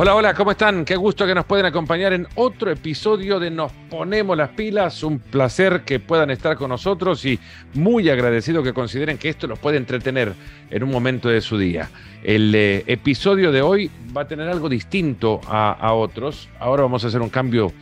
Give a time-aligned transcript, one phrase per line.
[0.00, 0.84] Hola, hola, ¿cómo están?
[0.84, 5.02] Qué gusto que nos pueden acompañar en otro episodio de Nos Ponemos las Pilas.
[5.02, 7.40] Un placer que puedan estar con nosotros y
[7.74, 10.34] muy agradecido que consideren que esto los puede entretener
[10.70, 11.90] en un momento de su día.
[12.22, 16.48] El eh, episodio de hoy va a tener algo distinto a, a otros.
[16.60, 17.72] Ahora vamos a hacer un cambio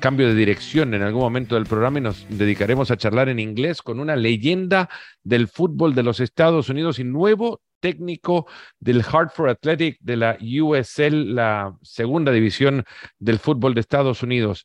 [0.00, 3.82] cambio de dirección en algún momento del programa y nos dedicaremos a charlar en inglés
[3.82, 4.88] con una leyenda
[5.22, 8.46] del fútbol de los Estados Unidos y nuevo técnico
[8.78, 12.84] del Hartford Athletic de la USL, la segunda división
[13.18, 14.64] del fútbol de Estados Unidos.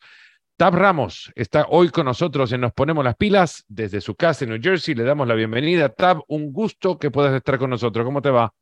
[0.56, 4.52] Tab Ramos está hoy con nosotros en Nos Ponemos las Pilas desde su casa en
[4.52, 4.94] New Jersey.
[4.94, 5.90] Le damos la bienvenida.
[5.90, 8.06] Tab, un gusto que puedas estar con nosotros.
[8.06, 8.54] ¿Cómo te va?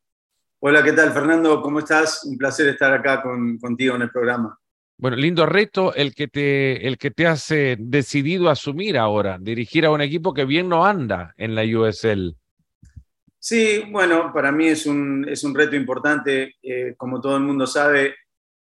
[0.60, 1.60] Hola, ¿qué tal, Fernando?
[1.60, 2.24] ¿Cómo estás?
[2.24, 4.58] Un placer estar acá con, contigo en el programa.
[4.96, 9.84] Bueno, lindo reto el que te, el que te has eh, decidido asumir ahora, dirigir
[9.84, 12.36] a un equipo que bien no anda en la USL.
[13.44, 16.54] Sí, bueno, para mí es un, es un reto importante.
[16.62, 18.14] Eh, como todo el mundo sabe,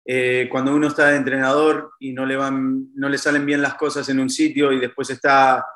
[0.06, 3.74] eh, cuando uno está de entrenador y no le, van, no le salen bien las
[3.74, 5.66] cosas en un sitio y después está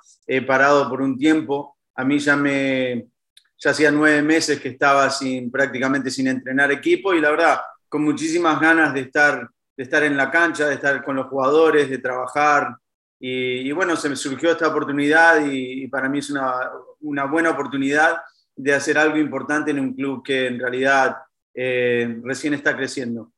[0.47, 3.09] parado por un tiempo, a mí ya me
[3.59, 8.03] ya hacía nueve meses que estaba sin, prácticamente sin entrenar equipo y la verdad, con
[8.03, 11.99] muchísimas ganas de estar de estar en la cancha, de estar con los jugadores, de
[11.99, 12.77] trabajar.
[13.19, 18.19] Y, bueno, se me surgió esta oportunidad y, para mí es una, una, buena oportunidad
[18.57, 21.17] de hacer algo importante en un club que en realidad
[21.55, 23.33] eh, recién está creciendo.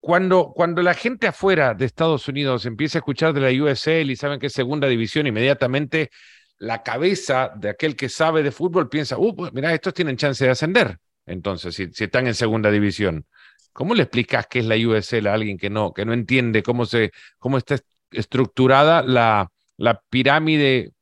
[0.00, 4.16] Cuando, cuando la gente afuera de Estados Unidos empieza a escuchar de la USL y
[4.16, 6.10] saben que es segunda división, inmediatamente
[6.58, 10.44] la cabeza de aquel que sabe de fútbol piensa, uh, pues mira, estos tienen chance
[10.44, 10.98] de ascender.
[11.26, 13.26] Entonces, si, si están en segunda división.
[13.72, 16.86] ¿Cómo le explicas qué es la USL a alguien que no, que no entiende cómo,
[16.86, 17.76] se, cómo está
[18.10, 20.92] estructurada la, la pirámide,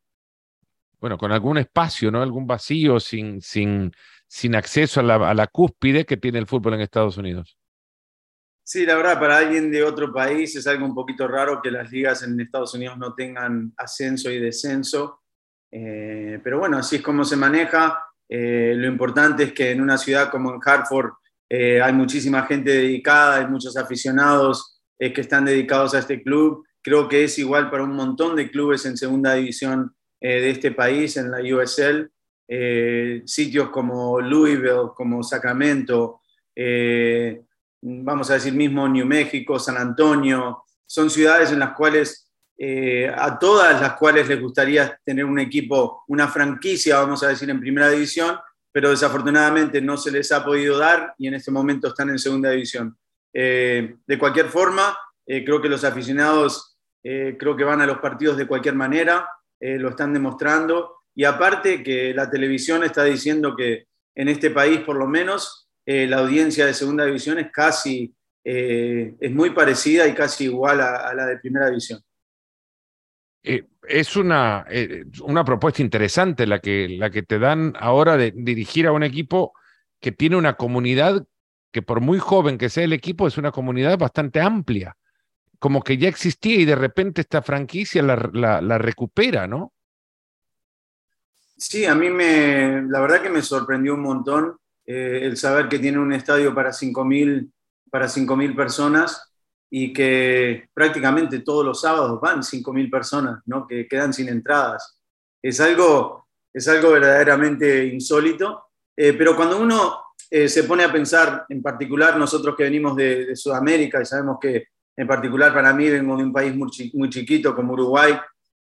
[1.05, 2.23] bueno, con algún espacio, ¿no?
[2.23, 3.93] Algún vacío sin, sin,
[4.27, 7.59] sin acceso a la, a la cúspide que tiene el fútbol en Estados Unidos?
[8.63, 11.93] Sí, la verdad, para alguien de otro país es algo un poquito raro que las
[11.93, 15.21] ligas en Estados Unidos no tengan ascenso y descenso.
[15.71, 18.03] Eh, pero bueno, así es como se maneja.
[18.27, 21.11] Eh, lo importante es que en una ciudad como en Hartford
[21.51, 26.65] eh, hay muchísima gente dedicada, hay muchos aficionados que están dedicados a este club.
[26.81, 30.73] Creo que es igual para un montón de clubes en segunda división eh, de este
[30.73, 32.11] país, en la USL.
[33.27, 36.21] sitios como Louisville, como Sacramento,
[37.81, 42.31] vamos a decir mismo New México, San Antonio, son ciudades en las cuales
[43.17, 47.61] a todas las cuales les gustaría tener un equipo, una franquicia, vamos a decir, en
[47.61, 48.37] primera división,
[48.75, 52.51] pero desafortunadamente no se les ha podido dar y en este momento están en segunda
[52.51, 52.99] división.
[53.33, 57.99] Eh, de cualquier forma, eh, creo que los aficionados eh, creo que van a los
[57.99, 59.29] partidos de cualquier manera,
[59.79, 64.97] lo están demostrando y aparte que la televisión está diciendo que en este país por
[64.97, 68.15] lo menos la audiencia de segunda división es casi,
[68.45, 72.01] es muy parecida y casi igual a la de primera división.
[73.47, 78.33] Eh, es una, eh, una propuesta interesante la que, la que te dan ahora de
[78.35, 79.53] dirigir a un equipo
[80.01, 81.27] que tiene una comunidad
[81.71, 84.97] que por muy joven que sea el equipo es una comunidad bastante amplia,
[85.65, 89.73] como que ya existía y de repente esta franquicia la, recupera, ¿no?
[91.57, 95.79] Sí, a mí me, la verdad que me sorprendió un montón eh, el saber que
[95.79, 97.51] tiene un estadio para 5.000
[97.91, 99.33] para personas
[99.71, 103.67] y que prácticamente todos los sábados van 5.000 personas, ¿no?
[103.67, 105.01] que quedan sin entradas.
[105.41, 109.99] Es algo, es algo verdaderamente insólito, eh, pero cuando uno
[110.31, 114.74] eh, se pone a pensar, en particular nosotros que venimos de, Sudamérica y sabemos que
[114.97, 118.15] en particular para mí vengo de un país muy, chiquito como Uruguay,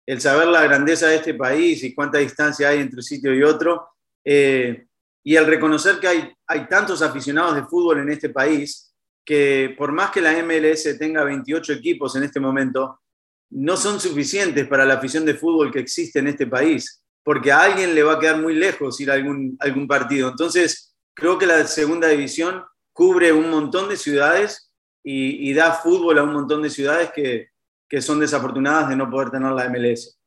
[0.06, 3.44] el saber la grandeza de este país y cuánta distancia hay entre un sitio y
[3.44, 3.90] otro,
[4.24, 4.88] eh,
[5.24, 8.94] y el reconocer que hay, hay tantos aficionados de fútbol en este país,
[9.26, 13.02] que por más que la MLS tenga 28 equipos en este momento,
[13.50, 17.62] no son suficientes para la afición de fútbol que existe en este país, porque a
[17.62, 20.30] alguien le va a quedar muy lejos ir a algún, algún partido.
[20.30, 22.64] Entonces, creo que la segunda división
[22.94, 24.67] cubre un montón de ciudades
[25.04, 27.50] y, da fútbol a un montón de ciudades que,
[27.88, 30.20] que son desafortunadas de no poder tener la MLS.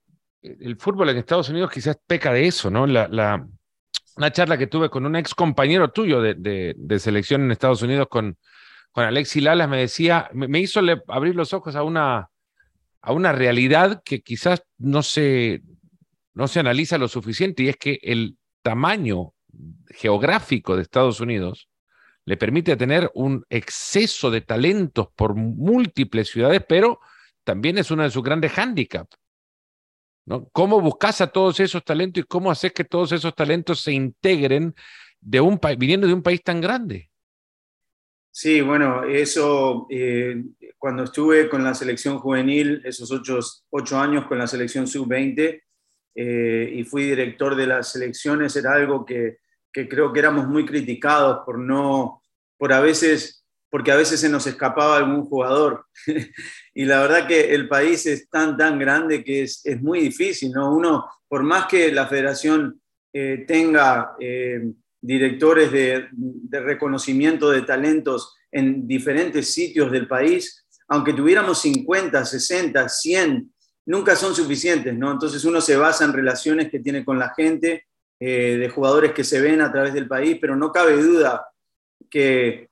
[0.43, 2.87] El fútbol en Estados Unidos quizás peca de eso, ¿no?
[2.87, 3.47] La, la,
[4.17, 7.83] una charla que tuve con un ex compañero tuyo de, de, de selección en Estados
[7.83, 8.39] Unidos con,
[8.93, 12.31] con Alexi Lalas me decía, me, hizo abrir los ojos a una,
[13.01, 15.63] a una realidad que quizás no se,
[16.35, 19.33] no se analiza lo suficiente y es que el tamaño
[19.89, 21.70] geográfico de Estados Unidos
[22.25, 27.01] le permite tener un exceso de talentos por múltiples ciudades, pero
[27.45, 29.17] también es uno de sus grandes hándicaps.
[30.53, 34.75] ¿Cómo buscas a todos esos talentos y cómo haces que todos esos talentos se integren
[35.21, 37.11] de un viniendo de un país tan grande?
[38.31, 40.41] Sí, bueno, eso, eh,
[40.79, 45.63] cuando estuve con la selección juvenil, esos ocho, años con la selección sub-20,
[46.15, 49.39] eh, y fui director de las selecciones, era algo que,
[49.73, 52.23] que, creo que éramos muy criticados por no,
[52.59, 55.87] por a veces, porque a veces se nos escapaba algún jugador.
[56.75, 60.53] y la verdad que el país es tan, tan grande que es, es muy difícil,
[60.53, 60.75] ¿no?
[60.75, 62.81] Uno, por más que la federación
[63.13, 64.15] eh, tenga
[65.01, 66.09] directores de,
[66.51, 73.53] reconocimiento de talentos en diferentes sitios del país, aunque tuviéramos 50, 60, 100,
[73.87, 75.13] nunca son suficientes, ¿no?
[75.13, 77.87] Entonces uno se basa en relaciones que tiene con la gente,
[78.21, 81.49] eh, de jugadores que se ven a través del país, pero no cabe duda
[82.09, 82.69] que,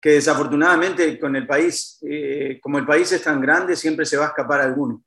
[0.00, 4.28] desafortunadamente con el país, eh, como el país es tan grande, siempre se va a
[4.28, 5.02] escapar alguno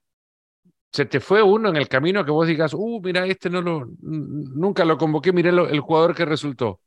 [0.95, 3.85] se te fue uno en el camino que vos digas, uh, mira, este no lo,
[3.99, 6.79] nunca lo convoqué, miré el jugador que resultó?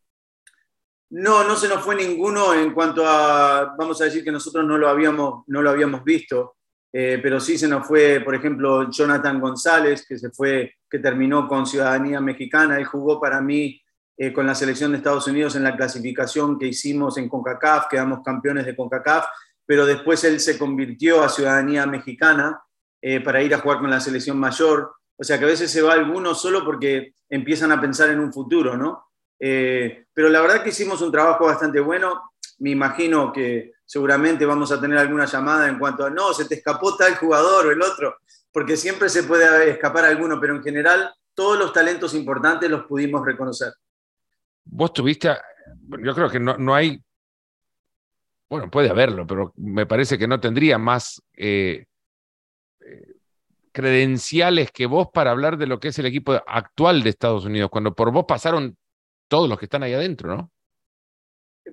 [1.11, 4.79] No, no se nos fue ninguno en cuanto a, vamos a decir que nosotros no
[4.79, 6.57] lo habíamos, no lo habíamos visto,
[6.93, 11.47] eh, pero sí se nos fue, por ejemplo, Jonathan González, que se fue, que terminó
[11.47, 13.81] con ciudadanía mexicana, él jugó para mí
[14.17, 18.23] eh, con la selección de Estados Unidos en la clasificación que hicimos en CONCACAF, quedamos
[18.25, 19.27] campeones de CONCACAF,
[19.67, 22.61] pero después él se convirtió a ciudadanía mexicana
[23.03, 24.93] eh, para ir a jugar con la selección mayor.
[25.17, 28.33] O sea que a veces se va alguno solo porque empiezan a pensar en un
[28.33, 29.05] futuro, ¿no?
[29.39, 32.23] Pero la verdad que hicimos un trabajo bastante bueno.
[32.59, 36.57] Me imagino que seguramente vamos a tener alguna llamada en cuanto a, no, se te
[36.57, 38.17] escapó tal jugador o el otro,
[38.53, 43.25] porque siempre se puede escapar alguno, pero en general todos los talentos importantes los pudimos
[43.25, 43.73] reconocer.
[44.65, 45.31] Vos tuviste,
[46.03, 47.01] yo creo que no, hay,
[48.49, 51.87] bueno, puede haberlo, pero me parece que no tendría más eh,
[53.79, 57.71] credenciales que vos para hablar de lo que es el equipo actual de Estados Unidos,
[57.71, 58.77] cuando por vos pasaron
[59.29, 60.51] todos los que están ahí adentro, ¿no?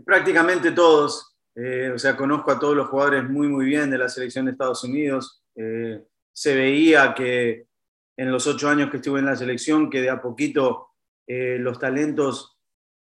[0.03, 1.35] Prácticamente todos.
[1.55, 4.51] Eh, o sea, conozco a todos los jugadores muy, muy bien de la selección de
[4.51, 5.43] Estados Unidos.
[5.55, 6.03] Eh,
[6.33, 7.67] se veía que
[8.17, 10.89] en los ocho años que estuve en la selección, que de a poquito
[11.27, 12.57] eh, los talentos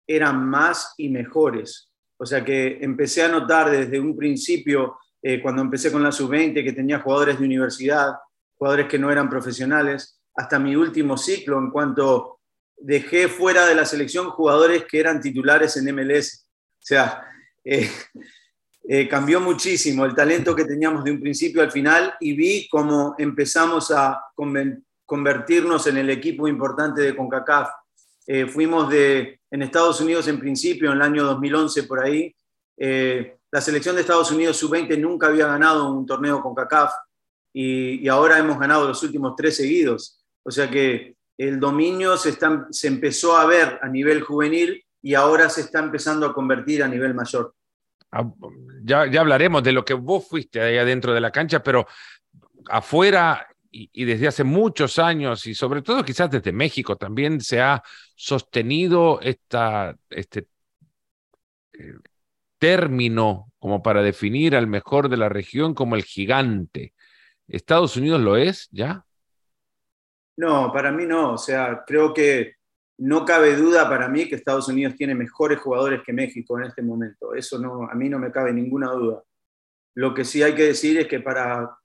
[0.07, 1.91] eran más y mejores.
[2.17, 4.97] O sea que empecé a notar desde un principio,
[5.41, 8.13] cuando empecé con la sub-20, que tenía jugadores de universidad,
[8.55, 12.41] jugadores que no eran profesionales, hasta mi último ciclo en cuanto
[12.77, 16.44] dejé fuera de la selección jugadores que eran titulares en MLS.
[16.85, 17.27] O sea,
[17.63, 17.89] eh,
[18.87, 23.15] eh, cambió muchísimo el talento que teníamos de un principio al final y vi cómo
[23.17, 24.21] empezamos a
[25.07, 27.69] convertirnos en el equipo importante de CONCACAF.
[28.27, 32.35] Eh, fuimos de, en Estados Unidos en principio, en el año 2011 por ahí,
[32.77, 36.91] la selección de Estados Unidos sub-20 nunca había ganado un torneo CONCACAF
[37.51, 40.23] y, ahora hemos ganado los últimos tres seguidos.
[40.43, 42.37] O sea que el dominio se,
[42.87, 47.13] empezó a ver a nivel juvenil y ahora se está empezando a convertir a nivel
[47.13, 47.53] mayor.
[48.11, 48.27] Ah,
[48.83, 51.85] ya, ya hablaremos de lo que vos fuiste ahí adentro de la cancha, pero
[52.67, 57.83] afuera y, desde hace muchos años, y sobre todo quizás desde México también se ha
[58.15, 60.47] sostenido esta, este
[61.73, 61.93] eh,
[62.57, 66.95] término como para definir al mejor de la región como el gigante.
[67.47, 69.05] ¿Estados Unidos lo es ya?
[70.37, 71.33] No, para mí no.
[71.33, 72.55] O sea, creo que
[72.97, 76.81] no cabe duda para mí que Estados Unidos tiene mejores jugadores que México en este
[76.81, 77.33] momento.
[77.33, 79.23] Eso no, a mí no me cabe ninguna duda.
[79.95, 81.77] Lo que sí hay que decir es que para,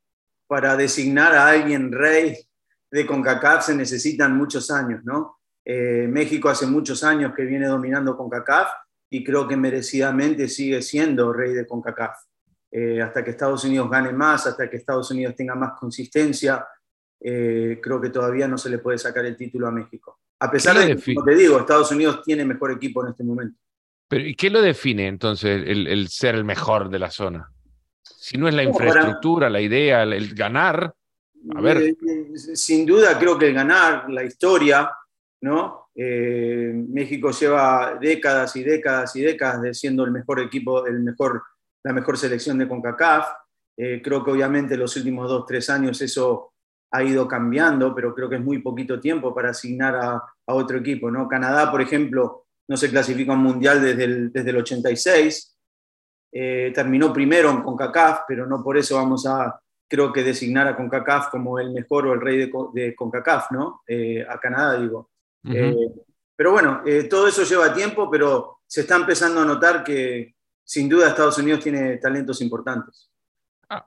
[0.46, 2.36] para designar a alguien rey
[2.90, 5.38] de CONCACAF se necesitan muchos años, ¿no?
[5.64, 8.68] Eh, México hace muchos años que viene dominando CONCACAF
[9.10, 12.16] y creo que merecidamente sigue siendo rey de CONCACAF.
[12.72, 16.66] Eh, hasta que Estados Unidos gane más, hasta que Estados Unidos tenga más consistencia,
[17.20, 20.20] eh, creo que todavía no se le puede sacar el título a México.
[20.40, 23.58] A pesar de que, como te digo, Estados Unidos tiene mejor equipo en este momento.
[24.08, 27.50] Pero, ¿Y qué lo define entonces el, ser el mejor de la zona?
[28.02, 30.94] Si no es la infraestructura, la idea, el, ganar,
[31.54, 31.78] a ver.
[31.78, 31.96] Eh,
[32.54, 34.90] sin duda creo que el ganar, la historia,
[35.42, 35.90] ¿no?
[35.94, 41.42] México lleva décadas y décadas y décadas de siendo el mejor equipo, el mejor
[41.82, 43.28] la mejor selección de CONCACAF.
[43.76, 46.49] Eh, creo que obviamente los últimos dos, tres años eso
[46.90, 51.10] ha ido cambiando, pero creo que es muy poquito tiempo para asignar a, otro equipo.
[51.10, 51.28] ¿no?
[51.28, 55.56] Canadá, por ejemplo, no se clasifica un mundial desde el, desde el 86.
[56.32, 60.76] Eh, terminó primero en CONCACAF, pero no por eso vamos a, creo que, designar a
[60.76, 63.82] CONCACAF como el mejor o el rey de, de CONCACAF, ¿no?
[63.86, 65.10] Eh, a Canadá, digo.
[66.36, 71.08] pero bueno, todo eso lleva tiempo, pero se está empezando a notar que, sin duda
[71.08, 73.09] Estados Unidos tiene talentos importantes.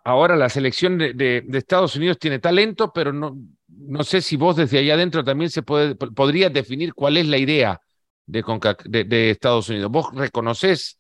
[0.05, 3.37] Ahora la selección de, Estados Unidos tiene talento, pero no,
[3.67, 7.37] no sé si vos desde ahí adentro también se puede, podría definir cuál es la
[7.37, 7.81] idea
[8.25, 8.43] de,
[8.85, 9.91] de, Estados Unidos.
[9.91, 10.99] ¿Vos reconoces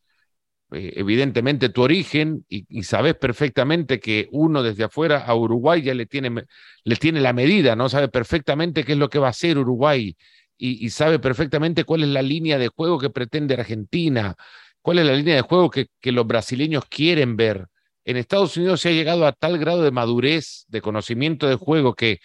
[0.73, 6.05] eh, evidentemente tu origen y, sabes perfectamente que uno desde afuera a Uruguay ya le
[6.05, 6.43] tiene,
[6.83, 7.87] le tiene la medida, ¿no?
[7.87, 10.17] Sabe perfectamente qué es lo que va a hacer Uruguay
[10.57, 14.35] y, sabe perfectamente cuál es la línea de juego que pretende Argentina,
[14.81, 17.67] cuál es la línea de juego que los brasileños quieren ver.
[18.05, 21.95] En Estados Unidos se ha llegado a tal grado de madurez, de conocimiento de juego,
[21.95, 22.19] que,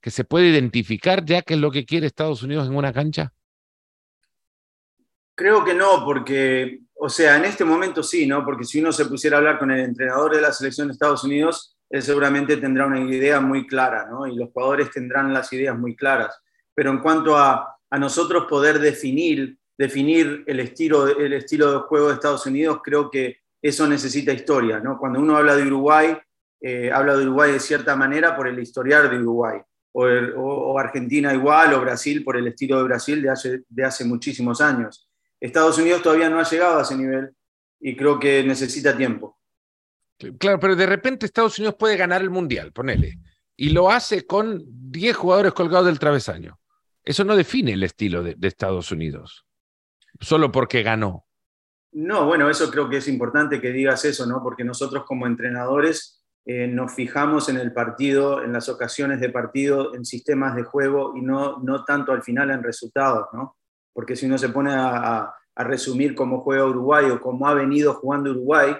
[0.00, 3.32] que se puede identificar ya qué es lo que quiere Estados Unidos en una cancha.
[5.34, 8.44] Creo que no, porque, o sea, en este momento sí, ¿no?
[8.44, 11.24] Porque si uno se pusiera a hablar con el entrenador de la selección de Estados
[11.24, 14.26] Unidos, él seguramente tendrá una idea muy clara, ¿no?
[14.26, 16.40] Y los jugadores tendrán las ideas muy claras.
[16.74, 22.08] Pero en cuanto a, a nosotros poder definir, definir el, estilo, el estilo de juego
[22.08, 24.98] de Estados Unidos, creo que eso necesita historia, ¿no?
[24.98, 26.14] Cuando uno habla de Uruguay,
[26.60, 29.58] eh, habla de Uruguay de cierta manera por el historial de Uruguay.
[29.92, 35.08] O, Argentina igual, o Brasil por el estilo de Brasil de hace, de muchísimos años.
[35.40, 37.30] Estados Unidos todavía no ha llegado a ese nivel
[37.80, 39.38] y creo que necesita tiempo.
[40.38, 43.18] Claro, pero de repente Estados Unidos puede ganar el Mundial, ponele,
[43.56, 46.58] y lo hace con 10 jugadores colgados del travesaño.
[47.02, 49.46] Eso no define el estilo de, Estados Unidos,
[50.20, 51.24] solo porque ganó.
[51.94, 54.42] No, bueno, eso creo que es importante que digas eso, ¿no?
[54.42, 59.94] Porque nosotros como entrenadores eh, nos fijamos en el partido, en las ocasiones de partido,
[59.94, 63.56] en sistemas de juego y no, no tanto al final en resultados, ¿no?
[63.94, 68.32] porque si uno se pone a, resumir cómo juega Uruguay o cómo ha venido jugando
[68.32, 68.74] Uruguay,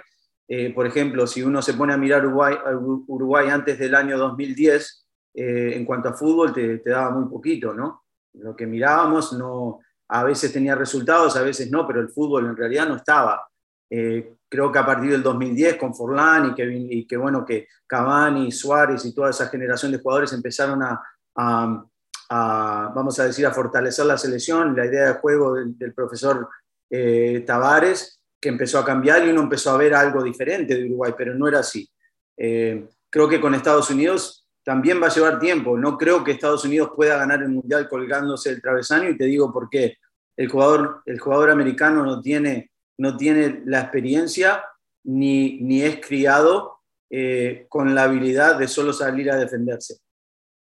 [0.45, 5.71] eh, por ejemplo, si uno se pone a mirar Uruguay, antes del año 2010, eh,
[5.73, 8.03] en cuanto a fútbol, te, daba muy poquito, ¿no?
[8.33, 12.57] Lo que mirábamos no, a veces tenía resultados, a veces no, pero el fútbol en
[12.57, 13.47] realidad no estaba.
[13.89, 19.05] Eh, creo que a partir del 2010 con Forlán y que, bueno, que Cavani, Suárez
[19.05, 21.01] y toda esa generación de jugadores empezaron a,
[22.93, 26.49] vamos a decir, a fortalecer la selección, la idea de juego del, profesor
[26.89, 31.13] eh, Tavares, que empezó a cambiar y uno empezó a ver algo diferente de Uruguay,
[31.17, 31.89] pero no era así.
[32.37, 35.77] Eh, creo que con Estados Unidos también va a llevar tiempo.
[35.77, 39.53] No creo que Estados Unidos pueda ganar el Mundial colgándose el travesaño y te digo
[39.53, 39.97] por qué.
[40.35, 44.65] El jugador, el jugador americano no tiene, no tiene la experiencia
[45.05, 46.79] ni, ni es criado
[47.09, 49.99] eh, con la habilidad de solo salir a defenderse.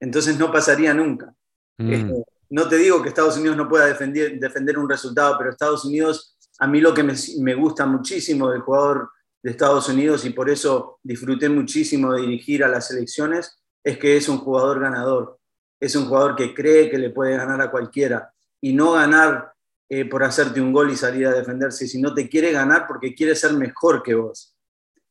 [0.01, 1.33] Entonces no pasaría nunca.
[1.79, 1.93] Mm.
[1.93, 5.85] Este, no te digo que Estados Unidos no pueda defender, defender un resultado, pero Estados
[5.85, 9.11] Unidos, a mí lo que me, gusta muchísimo del jugador
[9.43, 14.17] de Estados Unidos y por eso disfruté muchísimo de dirigir a las selecciones, es que
[14.17, 15.39] es un jugador ganador.
[15.81, 19.53] Es un jugador que cree que le puede ganar a cualquiera y no ganar
[19.89, 23.35] eh, por hacerte un gol y salir a defenderse, sino te quiere ganar porque quiere
[23.35, 24.57] ser mejor que vos.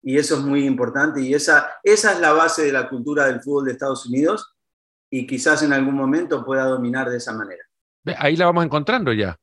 [0.02, 3.42] Y eso es muy importante y esa, esa es la base de la cultura del
[3.42, 4.56] fútbol de Estados Unidos
[5.12, 7.64] y quizás en algún momento pueda dominar de esa manera.
[8.18, 9.38] Ahí la vamos encontrando ya,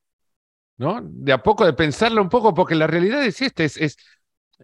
[0.79, 1.01] ¿no?
[1.03, 3.97] De a poco, de pensarlo un poco, porque la realidad es esta, es, es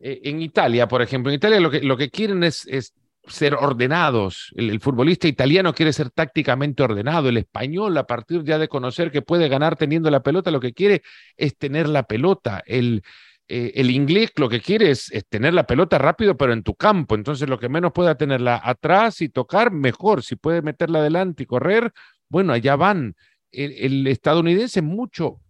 [0.01, 2.95] eh, en Italia, por ejemplo, en Italia lo que, lo que quieren es, es
[3.27, 4.53] ser ordenados.
[4.57, 7.29] El, futbolista italiano quiere ser tácticamente ordenado.
[7.29, 10.75] El español, a partir ya de conocer que puede ganar teniendo la pelota, lo que
[10.75, 11.03] quiere
[11.37, 12.63] es tener la pelota.
[12.67, 13.03] El,
[13.49, 17.15] eh, el inglés lo que quiere es, tener la pelota rápido, pero en tu campo.
[17.15, 20.23] Entonces, lo que menos pueda tenerla atrás y tocar, mejor.
[20.23, 21.93] Si puede meterla adelante y correr,
[22.29, 23.17] bueno, allá van.
[23.51, 25.41] El, estadounidense, mucho,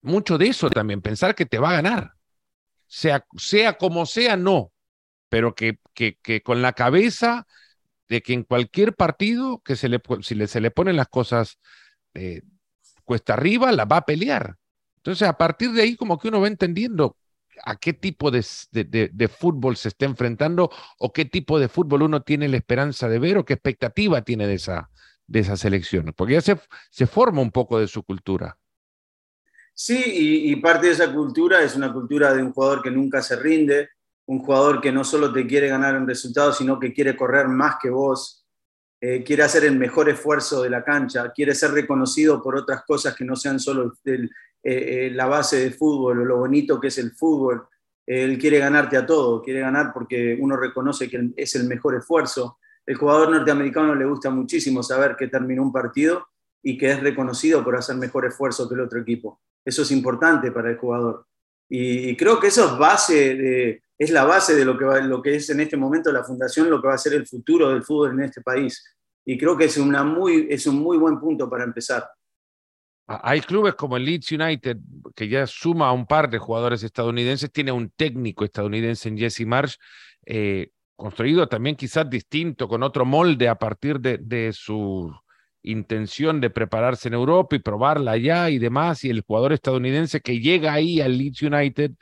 [0.00, 2.12] mucho de eso también, pensar que te va a ganar.
[2.86, 4.72] Sea, sea como sea, no.
[5.28, 7.46] Pero que, que, que con la cabeza
[8.08, 11.58] de que en cualquier partido que se le, si se le ponen las cosas
[12.14, 12.42] eh,
[13.04, 14.56] cuesta arriba, la va a pelear.
[14.96, 17.16] Entonces, a partir de ahí, como que uno va entendiendo
[17.64, 18.42] a qué tipo de,
[19.28, 23.38] fútbol se está enfrentando o qué tipo de fútbol uno tiene la esperanza de ver
[23.38, 24.90] o qué expectativa tiene de esa,
[25.26, 28.58] de esa selección, porque ya se, se forma un poco de su cultura.
[29.74, 33.36] Sí, y, parte de esa cultura es una cultura de un jugador que nunca se
[33.36, 33.90] rinde,
[34.28, 37.76] un jugador que no solo te quiere ganar un resultado, sino que quiere correr más
[37.80, 38.46] que vos,
[39.00, 43.14] eh, quiere hacer el mejor esfuerzo de la cancha, quiere ser reconocido por otras cosas
[43.14, 44.28] que no sean solo eh,
[44.62, 47.66] eh, la base de fútbol o lo bonito que es el fútbol.
[48.04, 52.58] Él quiere ganarte a todo, quiere ganar porque uno reconoce que es el mejor esfuerzo.
[52.84, 56.26] El jugador norteamericano le gusta muchísimo saber que terminó un partido
[56.62, 59.40] y que es reconocido por hacer mejor esfuerzo que el otro equipo.
[59.64, 61.26] Eso es importante para el jugador.
[61.70, 65.20] Y, creo que eso es, base de, es la base de lo que, va, lo
[65.20, 67.82] que es en este momento la fundación, lo que va a ser el futuro del
[67.82, 68.84] fútbol en este país.
[69.24, 72.08] Y creo que es, una muy, es un muy buen punto para empezar.
[73.08, 74.76] Hay clubes como el Leeds United,
[75.16, 79.46] que ya suma a un par de jugadores estadounidenses, tiene un técnico estadounidense en Jesse
[79.46, 79.76] Marsh,
[80.26, 85.12] eh, construido también quizás distinto, con otro molde a partir de, de, su
[85.62, 90.38] intención de prepararse en Europa y probarla allá y demás, y el jugador estadounidense que
[90.38, 91.92] llega ahí al Leeds United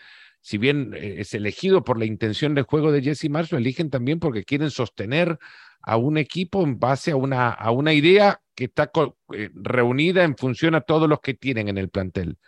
[0.47, 3.91] si bien eh, es elegido por la intención de juego de Jesse Marsh, lo eligen
[3.91, 5.41] también porque quieren sostener
[5.83, 8.89] a un equipo en base a una, a una idea que está
[9.35, 12.39] eh, reunida en función a todos los que tienen en el plantel.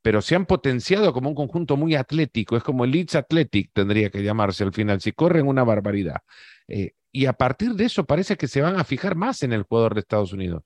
[0.00, 4.10] Pero se han potenciado como un conjunto muy atlético, es como el Leeds Athletic tendría
[4.10, 6.18] que llamarse al final, si corren una barbaridad.
[6.68, 9.64] Eh, y a partir de eso parece que se van a fijar más en el
[9.64, 10.62] jugador de Estados Unidos.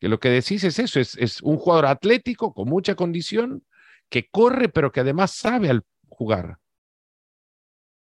[0.00, 3.62] Que lo que decís es eso, es, es un jugador atlético con mucha condición,
[4.08, 6.58] que corre, pero que además sabe al jugar.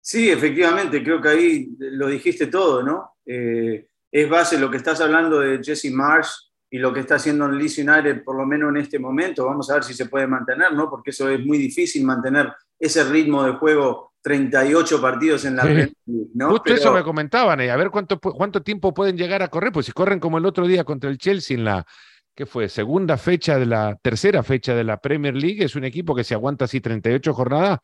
[0.02, 3.16] Sí, efectivamente, creo que ahí lo dijiste todo, ¿no?
[3.26, 6.30] Eh, es base lo que estás hablando de Jesse Marsh
[6.70, 9.46] y lo que está haciendo en Leeds United, por lo menos en este momento.
[9.46, 10.90] Vamos a ver si se puede mantener, ¿no?
[10.90, 15.94] Porque eso es muy difícil mantener ese ritmo de juego 38 partidos en la sí.
[16.34, 16.50] ¿no?
[16.52, 19.86] Justo eso me comentaban, eh, a ver cuánto, cuánto tiempo pueden llegar a correr, pues
[19.86, 21.86] si corren como el otro día contra el Chelsea en la,
[22.36, 22.70] ¿qué fue?
[22.70, 26.34] Segunda fecha de la, tercera fecha de la Premier League, es un equipo que se
[26.34, 27.80] aguanta así 38 jornadas,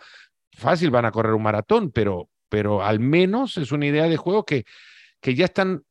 [0.51, 4.45] fácil van a correr un maratón, pero, pero al menos es una idea de juego
[4.45, 4.65] que,
[5.21, 5.83] que ya están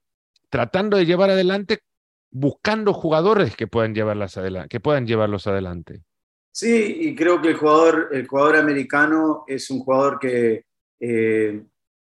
[0.50, 1.80] tratando de llevar adelante,
[2.30, 6.02] buscando jugadores que puedan, llevarlas adelante, que puedan llevarlos adelante.
[6.52, 10.64] Sí, y creo que el jugador, el jugador americano es un jugador que
[11.00, 11.62] eh,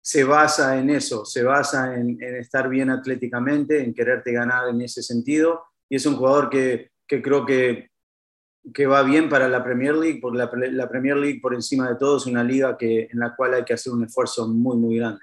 [0.02, 5.02] se basa en eso, se basa en, estar bien atléticamente, en quererte ganar en ese
[5.02, 10.38] sentido, y es un jugador que, creo que va bien para la Premier League, porque
[10.38, 13.64] la, Premier League por encima de todo es una liga que, en la cual hay
[13.64, 15.20] que hacer un esfuerzo muy, muy grande.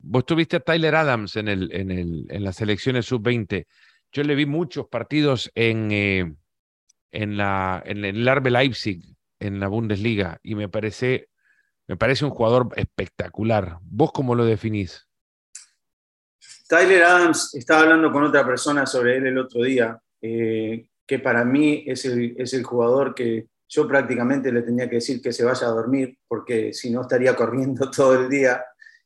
[0.00, 3.66] Vos tuviste a Tyler Adams en, el, en, las selecciones sub-20.
[4.12, 6.34] Yo le vi muchos partidos en, eh,
[7.10, 7.40] el
[8.28, 9.02] Arbe Leipzig,
[9.40, 11.28] en la Bundesliga, y me parece
[12.22, 13.78] un jugador espectacular.
[13.82, 15.07] ¿Vos cómo lo definís?
[16.68, 19.98] Tyler Adams, estaba hablando con otra persona sobre él el otro día.
[20.20, 24.96] Eh, que para mí es el, es el jugador que yo prácticamente le tenía que
[24.96, 28.62] decir que se vaya a dormir, porque si no estaría corriendo todo el día.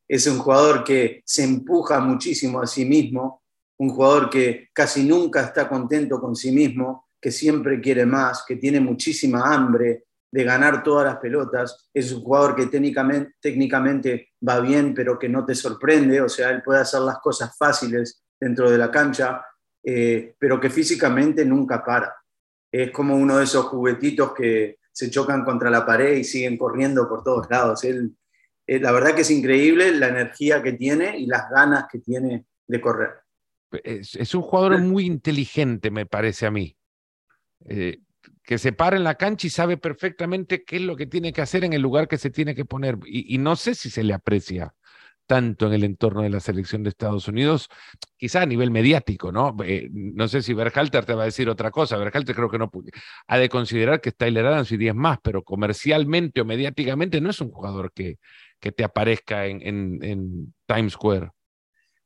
[0.08, 3.42] Es un jugador que se empuja muchísimo a sí mismo,
[3.78, 8.56] un jugador que casi nunca está contento con sí mismo, que siempre quiere más, que
[8.56, 11.88] tiene muchísima hambre de ganar todas las pelotas.
[11.92, 16.50] Es un jugador que técnicamente, técnicamente va bien, pero que no te sorprende, o sea,
[16.50, 19.44] él puede hacer las cosas fáciles dentro de la cancha,
[19.84, 22.16] eh, pero que físicamente nunca para.
[22.72, 27.06] Es como uno de esos juguetitos que se chocan contra la pared y siguen corriendo
[27.06, 27.84] por todos lados.
[27.84, 28.16] Él,
[28.66, 32.46] eh, la verdad que es increíble la energía que tiene y las ganas que tiene
[32.66, 33.10] de correr.
[33.84, 36.74] Es, es un jugador muy inteligente, me parece a mí.
[37.66, 38.00] Eh,
[38.42, 41.42] que se para en la cancha y sabe perfectamente qué es lo que tiene que
[41.42, 42.98] hacer en el lugar que se tiene que poner.
[43.06, 44.74] Y, no sé si se le aprecia
[45.26, 47.68] tanto en el entorno de la selección de Estados Unidos,
[48.16, 49.56] quizá a nivel mediático, ¿no?
[49.64, 52.70] Eh, no sé si Berhalter te va a decir otra cosa, Berhalter creo que no
[53.28, 57.40] ha de considerar que Tyler Adams y 10 más, pero comercialmente o mediáticamente no es
[57.40, 58.18] un jugador que,
[58.60, 61.30] que te aparezca en, en, en Times Square.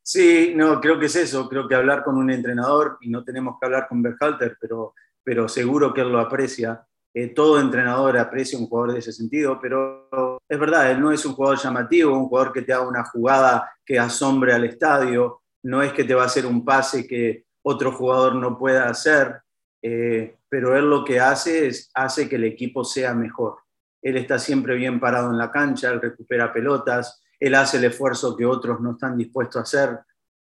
[0.03, 3.57] Sí, no, creo que es eso, creo que hablar con un entrenador, y no tenemos
[3.59, 4.95] que hablar con Berhalter, pero,
[5.27, 9.59] pero seguro que él lo aprecia, eh, todo entrenador aprecia un jugador de ese sentido,
[9.61, 13.03] pero es verdad, él no es un jugador llamativo, un jugador que te haga una
[13.03, 17.47] jugada que asombre al estadio, no es que te va a hacer un pase que
[17.65, 19.41] otro jugador no pueda hacer,
[19.83, 23.57] eh, pero él lo que hace es hace que el equipo sea mejor.
[24.01, 28.37] Él está siempre bien parado en la cancha, él recupera pelotas, él hace el esfuerzo
[28.37, 29.99] que otros no están dispuestos a hacer.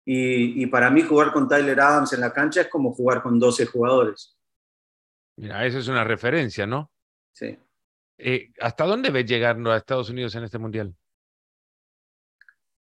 [0.04, 3.66] Y, para mí jugar con Tyler Adams en la cancha es como jugar con 12
[3.66, 4.36] jugadores.
[5.36, 6.90] Mira, esa es una referencia, ¿no?
[7.32, 7.56] Sí.
[8.18, 10.94] Eh, ¿Hasta dónde ves llegar a Estados Unidos en este mundial?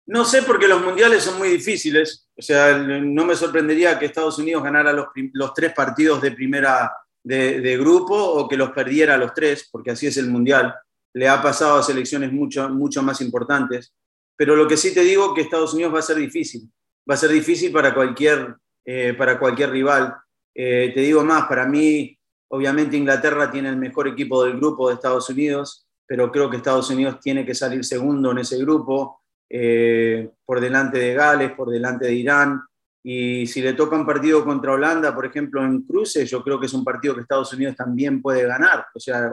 [0.07, 2.29] No sé, porque los mundiales son muy difíciles.
[2.37, 6.92] O sea, no me sorprendería que Estados Unidos ganara los, los tres partidos de primera
[7.23, 10.75] de, de, grupo o que los perdiera los tres, porque así es el mundial.
[11.14, 13.94] Le ha pasado a selecciones mucho, mucho más importantes.
[14.37, 16.70] Pero lo que sí te digo es que Estados Unidos va a ser difícil.
[17.09, 20.14] Va a ser difícil para cualquier, eh, para cualquier rival.
[20.55, 22.18] Eh, te digo más, para mí
[22.55, 26.88] Obviamente Inglaterra tiene el mejor equipo del grupo de Estados Unidos, pero creo que Estados
[26.88, 32.07] Unidos tiene que salir segundo en ese grupo, eh, por delante de Gales, por delante
[32.07, 32.62] de Irán.
[33.03, 36.67] Y si le toca un partido contra Holanda, por ejemplo, en cruce, yo creo que
[36.67, 38.87] es un partido que Estados Unidos también puede ganar.
[38.95, 39.33] O sea,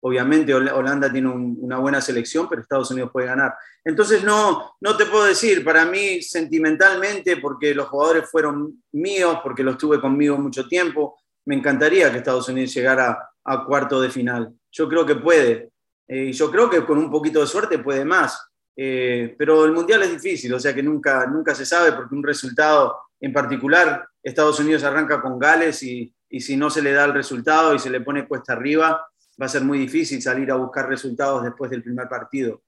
[0.00, 3.54] obviamente Holanda tiene un, una buena selección, pero Estados Unidos puede ganar.
[3.84, 9.62] Entonces no, no te puedo decir, para mí sentimentalmente, porque los jugadores fueron míos, porque
[9.62, 14.52] los tuve conmigo mucho tiempo, me encantaría que Estados Unidos llegara a cuarto de final.
[14.70, 15.70] Yo creo que puede.
[16.06, 18.50] Eh, y yo creo que con un poquito de suerte puede más.
[18.76, 22.22] Eh, pero el Mundial es difícil, o sea que nunca, nunca se sabe porque un
[22.22, 27.06] resultado en particular, Estados Unidos arranca con Gales y, y si no se le da
[27.06, 29.06] el resultado y se le pone cuesta arriba,
[29.40, 32.62] va a ser muy difícil salir a buscar resultados después del primer partido.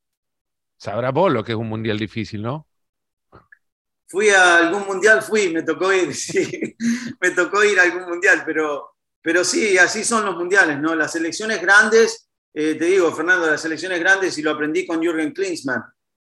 [0.78, 2.67] Sabrá vos lo que es un mundial difícil, ¿no?
[4.08, 6.76] Fui a algún mundial, fui, me tocó ir, sí,
[7.20, 10.94] me tocó ir a algún mundial, pero, pero sí, así son los mundiales, ¿no?
[10.94, 15.32] Las selecciones grandes, eh, te digo, Fernando, las selecciones grandes, y lo aprendí con Jürgen
[15.32, 15.84] Klinsmann,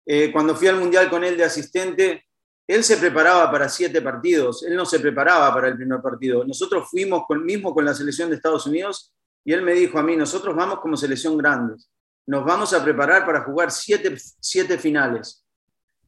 [0.06, 2.24] eh, cuando fui al mundial con él de asistente,
[2.66, 6.44] él se preparaba para siete partidos, él no se preparaba para el primer partido.
[6.44, 9.12] Nosotros fuimos con, mismo con la selección de Estados Unidos
[9.44, 11.90] y él me dijo a mí, nosotros vamos como selección grandes,
[12.26, 15.43] nos vamos a preparar para jugar siete, siete finales.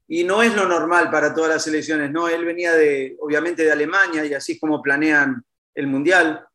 [0.08, 2.28] Y no es lo normal para todas las selecciones, ¿no?
[2.28, 6.46] Él venía de, obviamente, de Alemania y así es como planean el Mundial,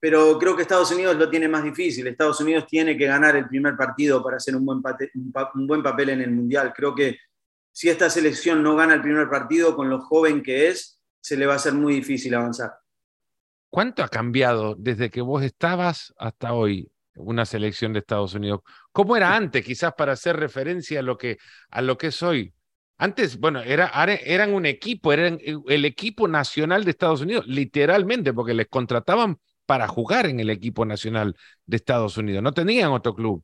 [0.00, 2.06] pero creo que Estados Unidos lo tiene más difícil.
[2.06, 4.82] Estados Unidos tiene que ganar el primer partido para hacer un buen,
[5.54, 6.72] un buen papel en el Mundial.
[6.74, 7.18] Creo que
[7.72, 11.46] si esta selección no gana el primer partido con lo joven que es, se le
[11.46, 12.74] va a hacer muy difícil avanzar.
[13.70, 18.60] ¿Cuánto ha cambiado desde que vos estabas hasta hoy una selección de Estados Unidos?
[18.92, 21.38] ¿Cómo era antes, quizás para hacer referencia a lo que,
[21.70, 22.54] a lo que es hoy?
[22.96, 23.90] Antes, bueno, era,
[24.24, 29.88] eran un equipo, eran el equipo nacional de Estados Unidos, literalmente, porque les contrataban para
[29.88, 33.42] jugar en el equipo nacional de Estados Unidos, no tenían otro club.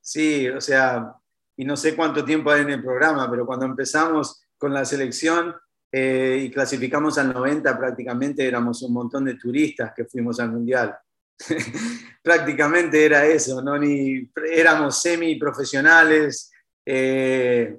[0.00, 1.14] Sí, o sea,
[1.56, 5.54] y no sé cuánto tiempo hay en el programa, pero cuando empezamos con la selección,
[5.94, 10.96] eh, y clasificamos al 90, prácticamente éramos un montón de turistas que fuimos al Mundial.
[12.22, 13.76] prácticamente era eso, ¿no?
[13.78, 16.50] Ni, éramos semi-profesionales.
[16.86, 17.76] Eh,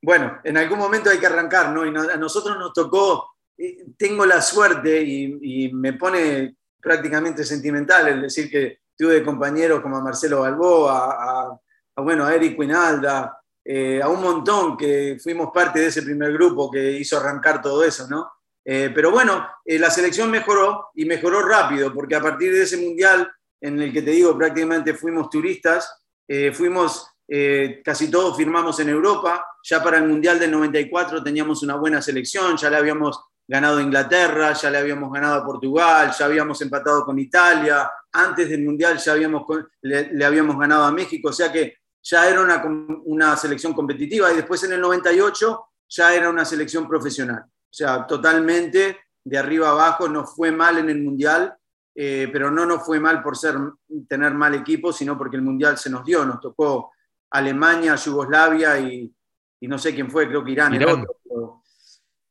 [0.00, 1.84] bueno, en algún momento hay que arrancar, ¿no?
[1.84, 8.22] Y a nosotros nos tocó, eh, tengo la suerte y, me pone prácticamente sentimental el
[8.22, 11.58] decir que tuve compañeros como a Marcelo Balboa,
[11.96, 16.32] a, bueno, a Eric Quinalda, eh, a un montón que fuimos parte de ese primer
[16.32, 18.30] grupo que hizo arrancar todo eso, ¿no?
[18.64, 23.30] Eh, pero bueno, la selección mejoró y mejoró rápido, porque a partir de ese mundial
[23.60, 26.02] en el que te digo prácticamente fuimos turistas,
[26.52, 27.10] fuimos,
[27.84, 32.56] casi todos firmamos en Europa, ya para el mundial del 94 teníamos una buena selección,
[32.56, 37.04] ya le habíamos ganado a Inglaterra, ya le habíamos ganado a Portugal, ya habíamos empatado
[37.04, 39.42] con Italia, antes del mundial ya habíamos,
[39.82, 42.62] le habíamos ganado a México, o sea que ya era una,
[43.04, 44.32] una selección competitiva.
[44.32, 47.44] Y después en el 98 ya era una selección profesional.
[47.46, 51.54] O sea, totalmente de arriba abajo, no fue mal en el Mundial,
[51.94, 53.56] eh, pero no nos fue mal por ser,
[54.08, 56.92] tener mal equipo, sino porque el Mundial se nos dio, nos tocó
[57.30, 59.12] Alemania, Yugoslavia y,
[59.60, 61.62] y no sé quién fue, creo que Irán, el otro.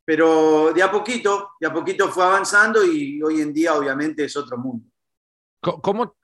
[0.04, 4.34] Pero, de a poquito, de a poquito fue avanzando y hoy en día obviamente es
[4.38, 4.86] otro mundo.
[5.60, 6.16] ¿Cómo,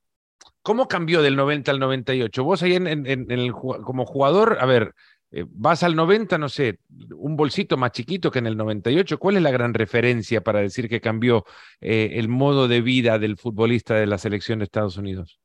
[0.62, 2.44] ¿Cómo cambió del 90 al 98?
[2.44, 4.94] Vos ahí en, el, como jugador, a ver,
[5.30, 6.78] eh, vas al 90, no sé,
[7.14, 9.18] un bolsito más chiquito que en el 98.
[9.18, 11.44] ¿Cuál es la gran referencia para decir que cambió
[11.82, 15.40] eh, el modo de vida del futbolista de la selección de Estados Unidos?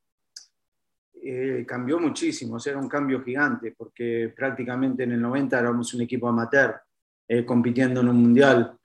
[1.22, 5.94] Eh, cambió muchísimo, o sea, era un cambio gigante, porque prácticamente en el 90 éramos
[5.94, 6.76] un equipo amateur
[7.46, 8.76] compitiendo en un mundial.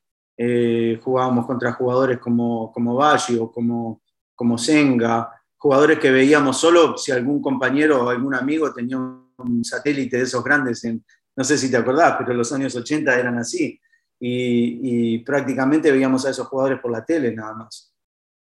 [1.01, 4.03] jugábamos contra jugadores como, como o como,
[4.35, 10.19] como Senga, jugadores que veíamos solo si algún compañero o algún amigo tenía un satélite
[10.19, 11.03] de esos grandes, en,
[11.35, 13.81] no sé si te acordás, pero los años 80 eran así,
[14.21, 17.94] y, prácticamente veíamos a esos jugadores por la tele nada más.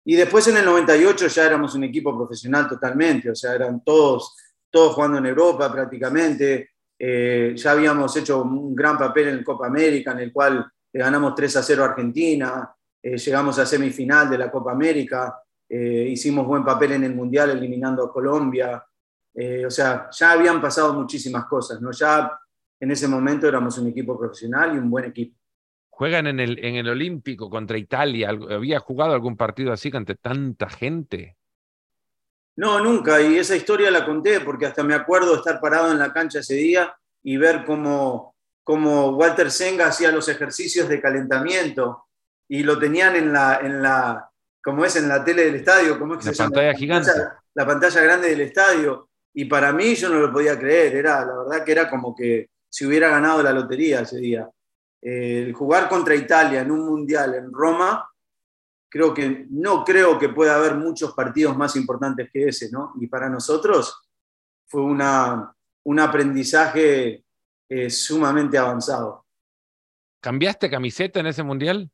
[0.09, 4.37] Y después en el 98 ya éramos un equipo profesional totalmente, o sea, eran todos,
[4.71, 9.67] todos jugando en Europa prácticamente, eh, ya habíamos hecho un gran papel en el Copa
[9.67, 12.71] América, en el cual ganamos 3 a 0 a Argentina,
[13.03, 17.51] eh, llegamos a semifinal de la Copa América, eh, hicimos buen papel en el Mundial
[17.51, 18.85] eliminando a Colombia,
[19.35, 21.91] eh, o sea, ya habían pasado muchísimas cosas, ¿no?
[21.91, 22.31] Ya
[22.79, 25.37] en ese momento éramos un equipo profesional y un buen equipo.
[25.97, 28.29] ¿Juegan en el, en el Olímpico contra Italia?
[28.29, 31.39] ¿Había jugado algún partido así ante tanta gente?
[32.55, 36.13] No, nunca, y esa historia la conté porque hasta me acuerdo estar parado en la
[36.13, 42.05] cancha ese día y ver cómo, cómo Walter Senga hacía los ejercicios de calentamiento
[42.47, 44.31] y lo tenían en la, en la,
[44.63, 47.11] como es en la tele del estadio, como es que la pantalla gigante.
[47.55, 49.09] La pantalla, grande del estadio.
[49.33, 52.51] Y para mí yo no lo podía creer, era, la verdad que era como que
[52.69, 54.47] si hubiera ganado la lotería ese día.
[55.07, 58.11] El jugar contra Italia en un mundial en Roma,
[58.89, 62.93] creo que no creo que pueda haber muchos partidos más importantes que ese, ¿no?
[63.01, 64.03] Y para nosotros
[64.67, 67.25] fue una, un aprendizaje
[67.69, 69.25] eh, sumamente avanzado.
[70.21, 71.89] ¿Cambiaste camiseta en ese mundial?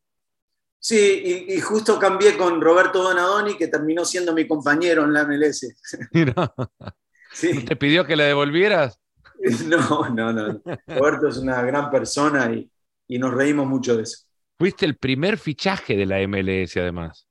[0.79, 5.67] Sí, y, justo cambié con Roberto Donadoni, que terminó siendo mi compañero en la MLS.
[7.67, 8.99] ¿Te pidió que le devolvieras?
[9.67, 10.61] No, no, no.
[10.87, 12.71] Roberto es una gran persona y,
[13.07, 14.25] y nos reímos mucho de eso.
[14.57, 17.27] Fuiste el primer fichaje de la MLS, además.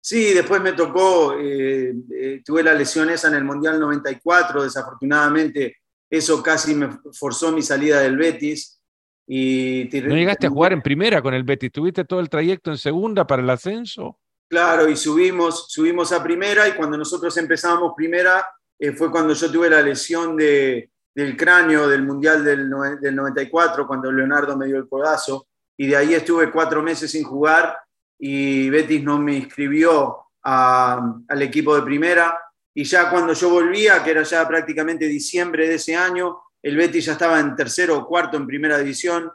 [0.00, 5.78] Sí, después me tocó, eh, eh, tuve la lesión esa en el Mundial 94, desafortunadamente
[6.08, 8.80] eso casi me forzó mi salida del Betis.
[9.26, 11.72] Y ¿No llegaste a jugar en primera con el Betis?
[11.72, 14.20] ¿Tuviste todo el trayecto en segunda para el ascenso?
[14.48, 18.46] Claro, y subimos, subimos a primera y cuando nosotros empezábamos primera
[18.78, 23.86] eh, fue cuando yo tuve la lesión de, del cráneo del Mundial del, del 94,
[23.86, 27.74] cuando Leonardo me dio el codazo, y de ahí estuve cuatro meses sin jugar
[28.18, 32.38] y Betis no me inscribió al equipo de primera.
[32.74, 37.06] Y ya cuando yo volvía, que era ya prácticamente diciembre de ese año, el Betis
[37.06, 39.30] ya estaba en tercero o cuarto en primera división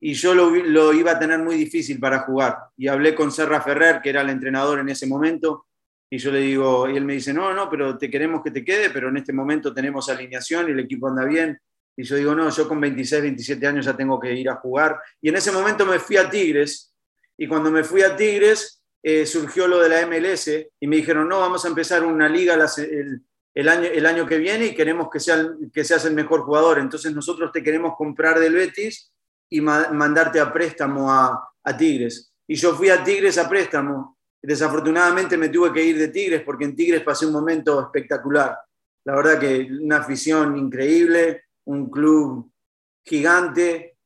[0.00, 2.58] y yo lo, lo, iba a tener muy difícil para jugar.
[2.76, 5.65] Y hablé con Serra Ferrer, que era el entrenador en ese momento,
[6.08, 8.64] y yo le digo, y él me dice, no, no, pero te queremos que te
[8.64, 11.58] quede, pero en este momento tenemos alineación y el equipo anda bien.
[11.96, 15.00] Y yo digo, no, yo con 26, 27 años ya tengo que ir a jugar.
[15.20, 16.94] Y en ese momento me fui a Tigres,
[17.38, 21.28] y cuando me fui a Tigres, eh, surgió lo de la MLS y me dijeron,
[21.28, 22.54] no, vamos a empezar una liga
[23.54, 26.78] el, año, el año que viene y queremos que, sea, que seas el mejor jugador.
[26.78, 29.12] Entonces nosotros te queremos comprar del Betis
[29.50, 32.32] y mandarte a préstamo a, a Tigres.
[32.48, 34.15] Y yo fui a Tigres a préstamo.
[34.42, 38.56] Desafortunadamente me tuve que ir de Tigres porque en Tigres pasé un momento espectacular.
[39.04, 42.52] La verdad que una afición increíble, un club
[43.04, 43.96] gigante,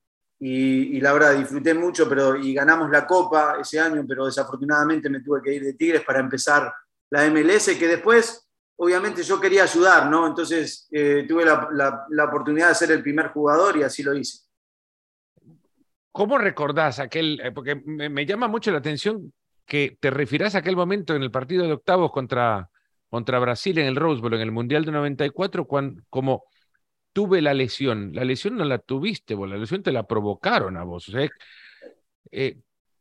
[0.43, 5.21] y, la verdad disfruté mucho pero, y ganamos la copa ese año, pero desafortunadamente me
[5.21, 6.73] tuve que ir de Tigres para empezar
[7.11, 10.25] la MLS, que después obviamente yo quería ayudar, ¿no?
[10.25, 14.39] Entonces eh, tuve la, oportunidad de ser el primer jugador y así lo hice.
[16.11, 19.31] ¿Cómo recordás aquel, eh, porque me, llama mucho la atención
[19.71, 22.69] que te refieras a aquel momento en el partido de octavos contra,
[23.07, 26.43] contra Brasil en el Rose Bowl, en el Mundial de 94, cuando, como
[27.13, 28.11] tuve la lesión.
[28.13, 31.09] La lesión no la tuviste vos, la lesión te la provocaron a vos.
[32.31, 32.57] Eh,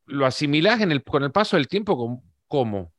[0.06, 2.92] ¿Lo asimilás con el paso del tiempo cómo?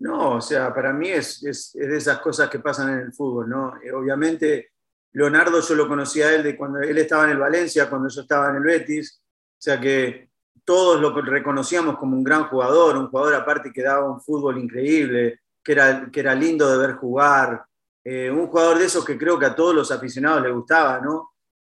[0.00, 3.48] No, o sea, para mí es, es, de esas cosas que pasan en el fútbol,
[3.48, 3.76] ¿no?
[3.80, 4.72] Eh, obviamente,
[5.12, 8.22] Leonardo yo lo conocía a él de cuando él estaba en el Valencia, cuando yo
[8.22, 10.27] estaba en el Betis, o sea que
[10.68, 15.40] todos lo reconocíamos como un gran jugador, un jugador aparte que daba un fútbol increíble,
[15.64, 17.64] que era, lindo de ver jugar,
[18.04, 21.30] eh, un jugador de esos que creo que a todos los aficionados les gustaba, ¿no?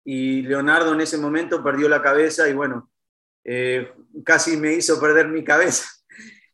[0.07, 2.91] Y Leonardo en ese momento perdió la cabeza y bueno,
[3.45, 3.93] eh,
[4.25, 5.87] casi me hizo perder mi cabeza.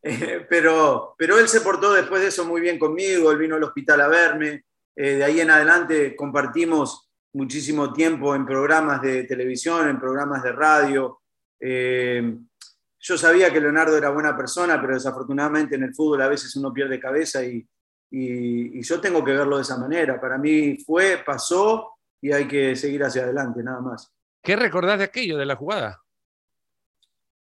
[0.06, 3.64] Eh, pero, pero él se portó después de eso muy bien conmigo, él vino al
[3.64, 9.98] hospital a verme, de ahí en adelante compartimos muchísimo tiempo en programas de televisión, en
[9.98, 11.22] programas de radio.
[11.60, 16.72] Yo sabía que Leonardo era buena persona, pero desafortunadamente en el fútbol a veces uno
[16.72, 17.66] pierde cabeza y,
[18.10, 20.20] y, yo tengo que verlo de esa manera.
[20.20, 24.10] Para mí fue, pasó y hay que seguir hacia adelante, nada más.
[24.42, 26.00] ¿Qué recordás de aquello, de la jugada?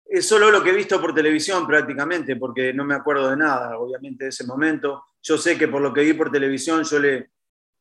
[0.05, 3.77] Es solo lo que he visto por televisión prácticamente, porque no me acuerdo de nada,
[3.77, 5.05] obviamente, de ese momento.
[5.21, 7.31] Yo sé que por lo que vi por televisión, yo le,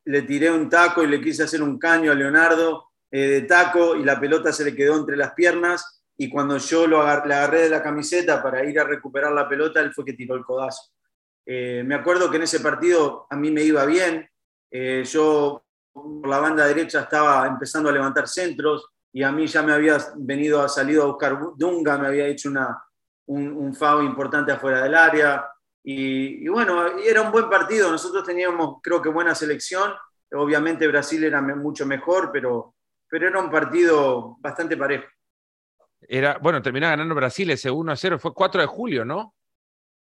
[0.05, 3.97] le tiré un taco y le quise hacer un caño a Leonardo eh, de taco
[3.97, 7.63] y la pelota se le quedó entre las piernas y cuando yo lo le agarré
[7.63, 10.93] de la camiseta para ir a recuperar la pelota, él fue que tiró el codazo.
[11.47, 14.29] Eh, me acuerdo que en ese partido a mí me iba bien.
[14.71, 19.63] Eh, yo por la banda derecha estaba empezando a levantar centros y a mí ya
[19.63, 22.83] me había venido, a salido a buscar Dunga, me había hecho una,
[23.27, 25.49] un, un foul importante afuera del área.
[25.87, 27.91] Y, bueno, era un buen partido.
[27.91, 29.93] Nosotros teníamos, creo que, buena selección.
[30.33, 32.75] Obviamente Brasil era mucho mejor, pero,
[33.09, 35.07] pero era un partido bastante parejo.
[36.09, 39.35] Era, bueno, terminaba ganando Brasil ese 1 a 0, fue 4 de julio, ¿no?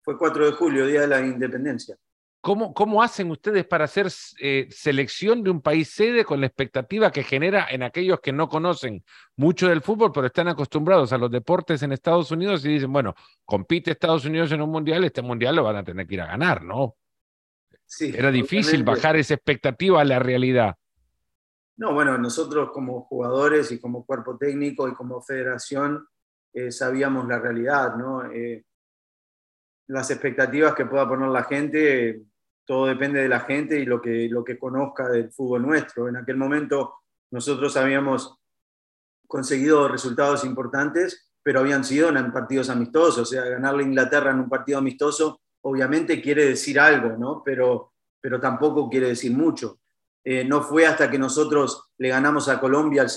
[0.09, 1.95] fue 4 de julio, Día de la Independencia.
[2.41, 4.09] ¿Cómo, cómo hacen ustedes para hacer
[4.41, 8.49] eh, selección de un país sede con la expectativa que genera en aquellos que no
[8.49, 9.05] conocen
[9.37, 13.15] mucho del fútbol, pero están acostumbrados a los deportes en Estados Unidos y dicen, bueno,
[13.45, 16.27] compite Estados Unidos en un mundial, este mundial lo van a tener que ir a
[16.27, 16.97] ganar, ¿no?
[17.85, 20.77] Sí, Era difícil bajar esa expectativa a la realidad.
[21.79, 26.07] No, bueno, nosotros como jugadores y como cuerpo técnico y como federación
[26.53, 28.31] eh, sabíamos la realidad, ¿no?
[28.31, 28.65] Eh,
[29.87, 32.23] las expectativas que pueda poner la gente,
[32.67, 36.09] todo depende de la gente y lo que, lo que conozca del fútbol nuestro.
[36.09, 36.97] En aquel momento
[37.31, 38.37] nosotros habíamos
[39.27, 44.41] conseguido resultados importantes, pero habían sido en partidos amistosos, o sea, ganarle a Inglaterra en
[44.41, 47.43] un partido amistoso obviamente quiere decir algo, ¿no?
[47.45, 49.81] Pero, pero tampoco quiere decir mucho.
[50.31, 53.09] Eh, no fue hasta que nosotros le ganamos a Colombia el,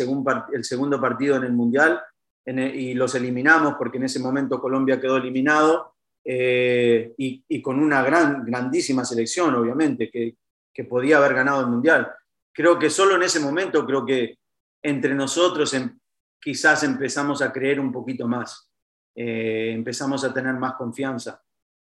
[0.63, 2.01] segundo partido en el Mundial
[2.45, 5.93] y los eliminamos, porque en ese momento Colombia quedó eliminado,
[6.23, 10.37] eh, y, con una gran, grandísima selección, obviamente, que,
[10.73, 12.09] que, podía haber ganado el Mundial.
[12.53, 14.37] Creo que solo en ese momento, creo que
[14.81, 15.99] entre nosotros em,
[16.39, 18.71] quizás empezamos a creer un poquito más,
[19.13, 21.43] eh, empezamos a tener más confianza.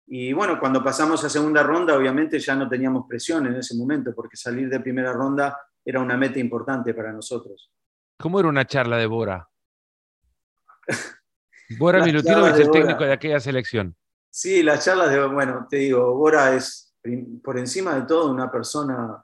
[0.07, 4.13] Y bueno, cuando pasamos a segunda ronda, obviamente ya no teníamos presión en ese momento,
[4.13, 7.71] porque salir de primera ronda era una meta importante para nosotros.
[8.17, 9.49] ¿Cómo era una charla de Bora?
[11.79, 13.95] Bora Milutino es el técnico de aquella selección.
[14.29, 16.95] Sí, las charlas de, bueno, te digo, Bora es
[17.43, 19.23] por encima de todo una persona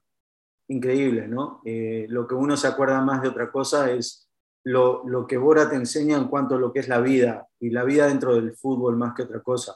[0.68, 1.62] increíble, ¿no?
[1.66, 4.30] Eh, lo que uno se acuerda más de otra cosa es
[4.66, 7.70] lo, lo, que Bora te enseña en cuanto a lo que es la vida, y
[7.70, 9.76] la vida dentro del fútbol más que otra cosa.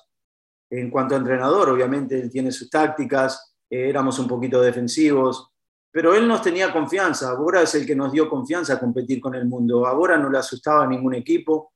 [0.75, 5.51] En cuanto a entrenador, obviamente él tiene sus tácticas, eh, éramos un poquito defensivos,
[5.91, 7.35] pero él nos tenía confianza.
[7.35, 9.85] Bora es el que nos dio confianza a competir con el mundo.
[9.85, 11.73] A Bora no le asustaba a ningún equipo,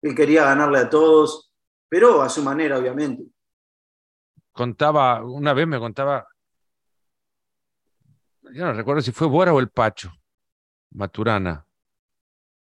[0.00, 1.52] él quería ganarle a todos,
[1.88, 3.24] pero a su manera, obviamente.
[4.52, 6.28] Contaba, una vez me contaba,
[8.52, 10.12] yo no recuerdo si fue Bora o el Pacho,
[10.92, 11.65] Maturana.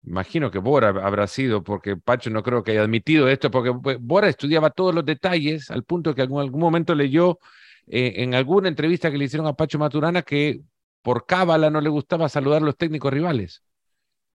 [0.06, 4.30] Imagino que Bora habrá sido, porque Pacho no creo que haya admitido esto, porque Bora
[4.30, 7.40] estudiaba todos los detalles, al punto que en algún momento leyó
[7.88, 10.62] eh, en alguna entrevista que le hicieron a Pacho Maturana que
[11.02, 13.64] por cábala no le gustaba saludar a los técnicos rivales.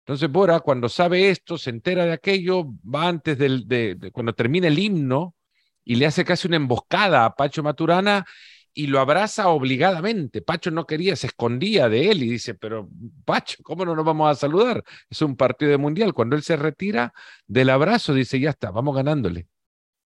[0.01, 4.67] Entonces Bora, cuando sabe esto, se entera de aquello, va antes del, de, cuando termina
[4.67, 5.37] el himno
[5.85, 8.27] y le hace casi una emboscada a Pacho Maturana
[8.75, 10.43] y lo abraza obligadamente.
[10.43, 12.89] Pacho no quería, se escondía de él y dice, pero
[13.25, 14.85] Pacho, ¿cómo no nos vamos a saludar?
[15.09, 16.15] Es un partido de mundial.
[16.15, 17.13] Cuando él se retira
[17.47, 19.49] del abrazo, dice, ya está, vamos ganándole.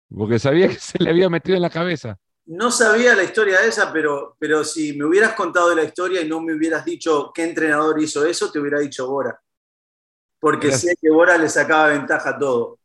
[0.10, 2.18] Porque sabía que se le había metido en la cabeza.
[2.46, 6.28] No sabía la historia de esa, pero, pero si me hubieras contado la historia y
[6.28, 9.42] no me hubieras dicho qué entrenador hizo eso, te hubiera dicho Bora.
[10.40, 12.80] Porque sé que Bora le sacaba ventaja a todo.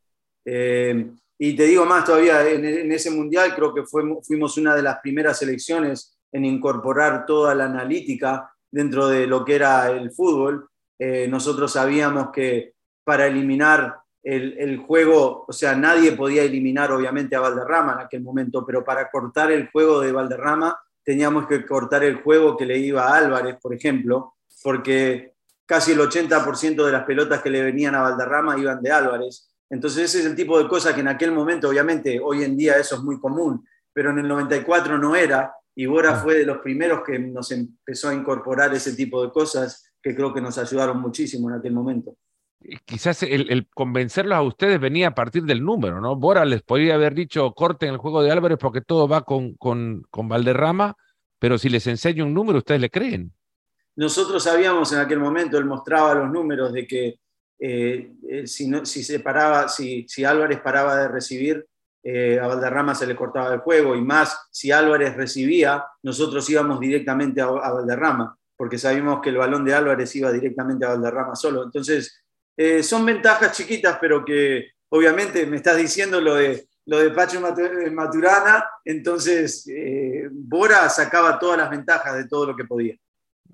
[0.44, 4.98] Eh, y te digo más todavía, en, ese mundial creo que fuimos una de las
[5.00, 10.68] primeras selecciones en incorporar toda la analítica dentro de lo que era el fútbol.
[10.98, 12.74] Eh, nosotros sabíamos que
[13.04, 18.22] para eliminar el, el, juego, o sea, nadie podía eliminar obviamente a Valderrama en aquel
[18.22, 22.78] momento, pero para cortar el juego de Valderrama teníamos que cortar el juego que le
[22.78, 27.94] iba a Álvarez, por ejemplo, porque casi el 80% de las pelotas que le venían
[27.94, 29.54] a Valderrama iban de Álvarez.
[29.70, 32.76] Entonces ese es el tipo de cosas que en aquel momento, obviamente, hoy en día
[32.76, 36.58] eso es muy común, pero en el 94 no era, y Bora fue de los
[36.58, 41.00] primeros que nos empezó a incorporar ese tipo de cosas que creo que nos ayudaron
[41.00, 42.16] muchísimo en aquel momento.
[42.84, 46.16] Quizás el, convencerlos a ustedes venía a partir del número, ¿no?
[46.16, 50.02] Bora les podría haber dicho corten el juego de Álvarez porque todo va con, con,
[50.10, 50.96] con Valderrama,
[51.38, 53.32] pero si les enseño un número, ustedes le creen.
[53.94, 57.20] Nosotros sabíamos en aquel momento, él mostraba los números de que
[57.58, 61.66] eh, eh, si, si, se paraba, si, si, Álvarez paraba de recibir,
[62.02, 66.78] eh, a Valderrama se le cortaba el juego y más si Álvarez recibía, nosotros íbamos
[66.78, 71.64] directamente a, Valderrama, porque sabíamos que el balón de Álvarez iba directamente a Valderrama solo.
[71.64, 72.22] Entonces,
[72.82, 78.64] son ventajas chiquitas, pero que obviamente me estás diciendo lo de, lo de Pacho Maturana,
[78.84, 79.64] entonces
[80.32, 82.96] Bora sacaba todas las ventajas de todo lo que podía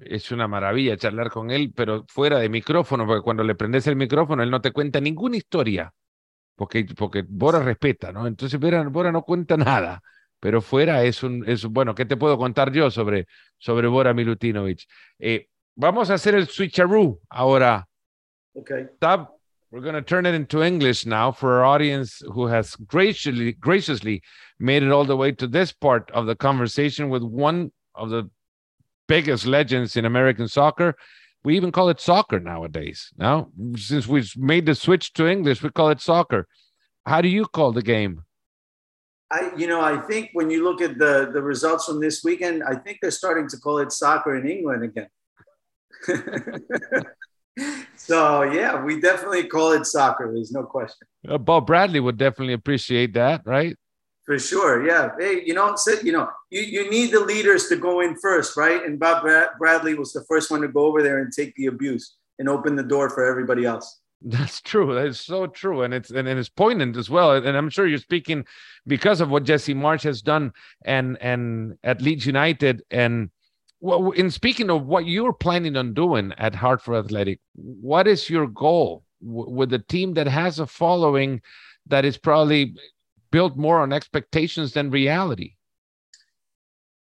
[0.07, 3.97] es una maravilla charlar con él, pero fuera de micrófono, porque cuando le prendes el
[3.97, 5.93] micrófono, él no te cuenta ninguna historia,
[6.57, 8.27] porque, porque Bora respeta, ¿no?
[8.27, 10.01] Entonces Bora, no cuenta nada,
[10.41, 13.27] pero fuera es un, es bueno, ¿qué te puedo contar yo sobre,
[13.59, 14.85] sobre Bora Milutinovic?
[15.19, 17.87] Eh, vamos a hacer el switcheroo ahora.
[18.57, 18.87] Okay.
[19.01, 19.31] Tab,
[19.71, 24.23] we're going to turn it into English now for our audience who has graciously, graciously
[24.61, 28.31] made it all the way to this part of the conversation with one of the
[29.09, 30.95] biggest legends in American soccer.
[31.45, 33.11] We even call it soccer nowadays.
[33.19, 36.47] Now, since we've made the switch to English, we call it soccer.
[37.05, 38.25] How do you call the game?
[39.31, 42.63] I, you know, I think when you look at the the results from this weekend,
[42.63, 45.09] I think they're starting to call it soccer in England again.
[47.97, 50.31] so yeah, we definitely call it soccer.
[50.33, 51.09] There's no question.
[51.29, 53.77] Uh, Bob Bradley would definitely appreciate that, right?
[54.25, 55.11] For sure, yeah.
[55.19, 58.83] Hey, you know, you know, you, you need the leaders to go in first, right?
[58.85, 59.27] And Bob
[59.59, 62.75] Bradley was the first one to go over there and take the abuse and open
[62.75, 64.01] the door for everybody else.
[64.23, 64.95] That's true.
[64.95, 67.33] That's so true, and it's and, and it's poignant as well.
[67.33, 68.47] And I'm sure you're speaking
[68.87, 70.53] because of what Jesse March has done
[70.87, 72.83] and and at Leeds United.
[72.91, 73.29] And
[73.81, 78.47] well, in speaking of what you're planning on doing at Hartford Athletic, what is your
[78.47, 81.43] goal with a team that has a following
[81.87, 82.75] that is probably
[83.35, 85.57] built more on expectations than reality?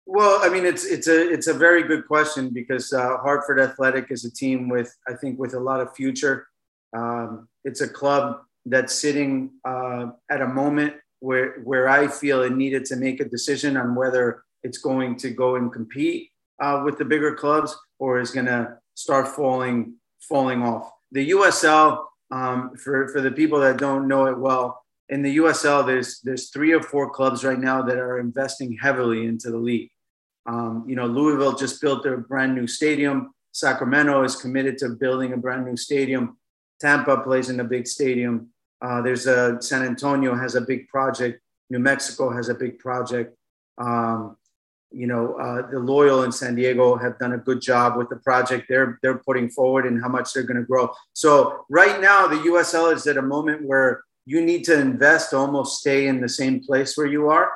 [0.05, 4.05] Well, I mean, it's it's a it's a very good question because uh, Hartford Athletic
[4.11, 6.47] is a team with I think with a lot of future.
[6.95, 8.41] Um, it's a club
[8.73, 9.32] that's sitting
[9.65, 13.95] uh, at a moment where where I feel it needed to make a decision on
[13.95, 16.30] whether it's going to go and compete
[16.63, 19.95] uh, with the bigger clubs or is going to start falling
[20.32, 20.86] falling off.
[21.11, 24.80] The USL, um, for for the people that don't know it well,
[25.10, 29.26] in the USL, there's there's three or four clubs right now that are investing heavily
[29.26, 29.89] into the league.
[30.45, 33.32] Um, you know, Louisville just built their brand new stadium.
[33.51, 36.38] Sacramento is committed to building a brand new stadium.
[36.80, 38.49] Tampa plays in a big stadium.
[38.82, 41.41] Uh, there's a San Antonio has a big project.
[41.70, 43.36] New Mexico has a big project.
[43.78, 44.38] Um,
[44.91, 48.16] you know, uh, the Loyal in San Diego have done a good job with the
[48.18, 50.91] project they're they're putting forward and how much they're going to grow.
[51.14, 55.38] So right now, the USL is at a moment where you need to invest to
[55.38, 57.51] almost stay in the same place where you are.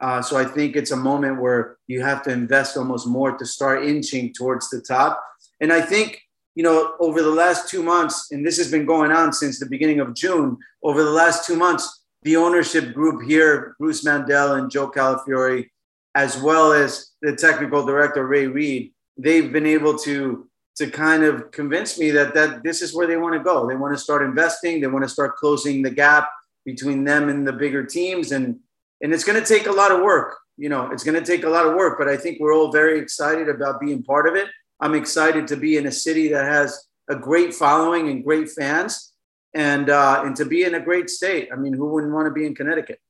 [0.00, 3.46] Uh, so I think it's a moment where you have to invest almost more to
[3.46, 5.12] start inching towards the top.
[5.60, 6.20] And I think
[6.58, 9.70] you know, over the last two months, and this has been going on since the
[9.74, 14.68] beginning of June, over the last two months, the ownership group here, Bruce Mandel and
[14.68, 15.68] Joe Calafiore,
[16.16, 20.48] as well as the technical director, Ray Reed, they've been able to,
[20.78, 23.68] to kind of convince me that, that this is where they want to go.
[23.68, 26.30] They want to start investing, they want to start closing the gap
[26.64, 28.32] between them and the bigger teams.
[28.32, 28.60] And,
[29.00, 30.36] and it's going to take a lot of work.
[30.56, 32.72] You know, it's going to take a lot of work, but I think we're all
[32.72, 34.48] very excited about being part of it.
[34.80, 39.12] I'm excited to be in a city that has a great following and great fans,
[39.54, 41.48] and uh, and to be in a great state.
[41.52, 43.00] I mean, who wouldn't want to be in Connecticut?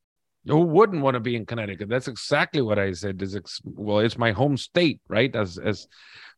[0.46, 1.88] Who wouldn't want to be in Connecticut?
[1.88, 3.20] That's exactly what I said.
[3.20, 5.34] Is ex- well, it's my home state, right?
[5.34, 5.88] As as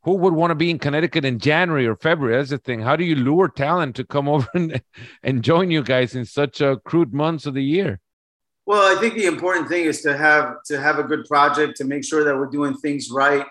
[0.02, 2.36] who would want to be in Connecticut in January or February?
[2.36, 2.80] That's the thing.
[2.80, 4.82] How do you lure talent to come over and,
[5.22, 8.00] and join you guys in such a crude months of the year?
[8.66, 11.84] Well, I think the important thing is to have to have a good project to
[11.84, 13.46] make sure that we're doing things right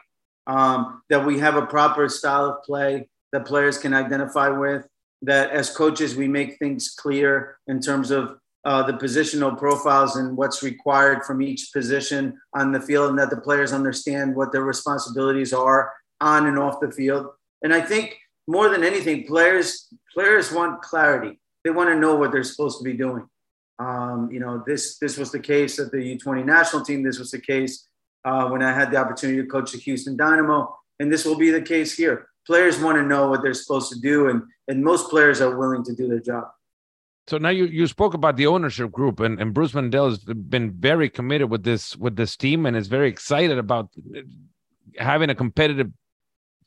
[0.50, 4.88] um, that we have a proper style of play that players can identify with,
[5.22, 10.36] that as coaches, we make things clear in terms of uh, the positional profiles and
[10.36, 14.64] what's required from each position on the field, and that the players understand what their
[14.64, 17.28] responsibilities are on and off the field.
[17.64, 18.18] And I think
[18.48, 21.40] more than anything, players players want clarity.
[21.64, 23.28] They want to know what they're supposed to be doing.
[23.80, 27.04] Um, you know, this this was the case at the U20 national team.
[27.04, 27.88] This was the case
[28.26, 30.76] uh, when I had the opportunity to coach the Houston Dynamo.
[31.00, 32.28] And this will be the case here.
[32.46, 35.84] Players want to know what they're supposed to do, and, and most players are willing
[35.84, 36.50] to do their job.
[37.28, 40.72] So now you, you spoke about the ownership group, and, and Bruce Mandel has been
[40.72, 43.90] very committed with this with this team, and is very excited about
[44.98, 45.92] having a competitive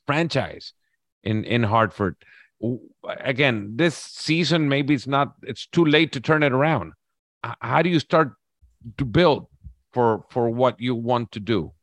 [0.05, 0.73] franchise
[1.23, 2.15] in in Hartford.
[3.19, 6.93] Again, this season maybe it's not it's too late to turn it around.
[7.59, 8.33] How do you start
[8.97, 9.47] to build
[9.91, 11.73] for for what you want to do?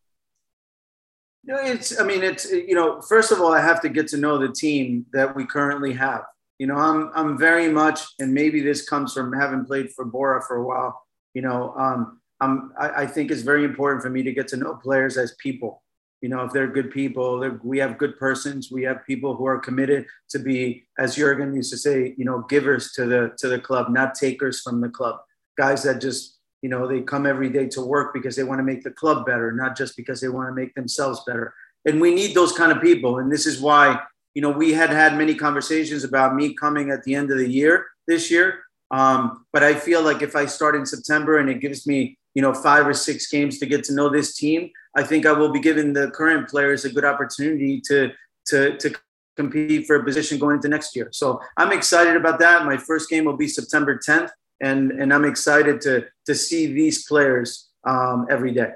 [1.45, 1.99] No, it's.
[1.99, 2.51] I mean, it's.
[2.51, 5.47] You know, first of all, I have to get to know the team that we
[5.47, 6.23] currently have.
[6.59, 10.43] You know, I'm I'm very much, and maybe this comes from having played for Bora
[10.43, 11.03] for a while.
[11.35, 12.73] You know, um, I'm.
[12.79, 15.83] I, I think it's very important for me to get to know players as people.
[16.21, 18.71] You know, if they're good people, they're, we have good persons.
[18.71, 22.45] We have people who are committed to be, as Jurgen used to say, you know,
[22.49, 25.21] givers to the to the club, not takers from the club.
[25.57, 28.62] Guys that just you know they come every day to work because they want to
[28.62, 31.55] make the club better not just because they want to make themselves better
[31.87, 33.99] and we need those kind of people and this is why
[34.35, 37.49] you know we had had many conversations about me coming at the end of the
[37.49, 38.61] year this year
[38.91, 42.43] um, but i feel like if i start in september and it gives me you
[42.43, 45.53] know five or six games to get to know this team i think i will
[45.53, 48.11] be giving the current players a good opportunity to
[48.47, 48.95] to to
[49.36, 53.09] compete for a position going into next year so i'm excited about that my first
[53.09, 54.30] game will be september 10th
[54.61, 58.72] and and I'm excited to to see these players um, every day.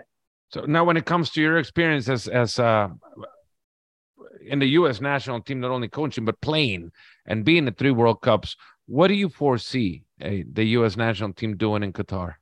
[0.50, 2.88] So now, when it comes to your experience as as uh,
[4.46, 5.00] in the U.S.
[5.00, 6.90] national team, not only coaching but playing
[7.26, 8.56] and being at three World Cups,
[8.86, 10.96] what do you foresee uh, the U.S.
[10.96, 12.34] national team doing in Qatar?